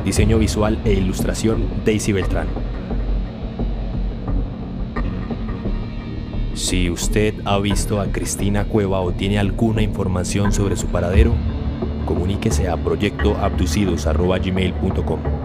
Diseño 0.05 0.37
visual 0.37 0.79
e 0.85 0.93
ilustración, 0.93 1.63
Daisy 1.83 2.11
Beltrán. 2.11 2.64
Si 6.75 6.89
usted 6.89 7.35
ha 7.45 7.57
visto 7.57 8.01
a 8.01 8.11
Cristina 8.11 8.65
Cueva 8.65 8.99
o 8.99 9.13
tiene 9.13 9.39
alguna 9.39 9.81
información 9.81 10.51
sobre 10.51 10.75
su 10.75 10.87
paradero, 10.87 11.33
comuníquese 12.05 12.67
a 12.67 12.75
proyectoabducidos.gmail.com. 12.75 15.44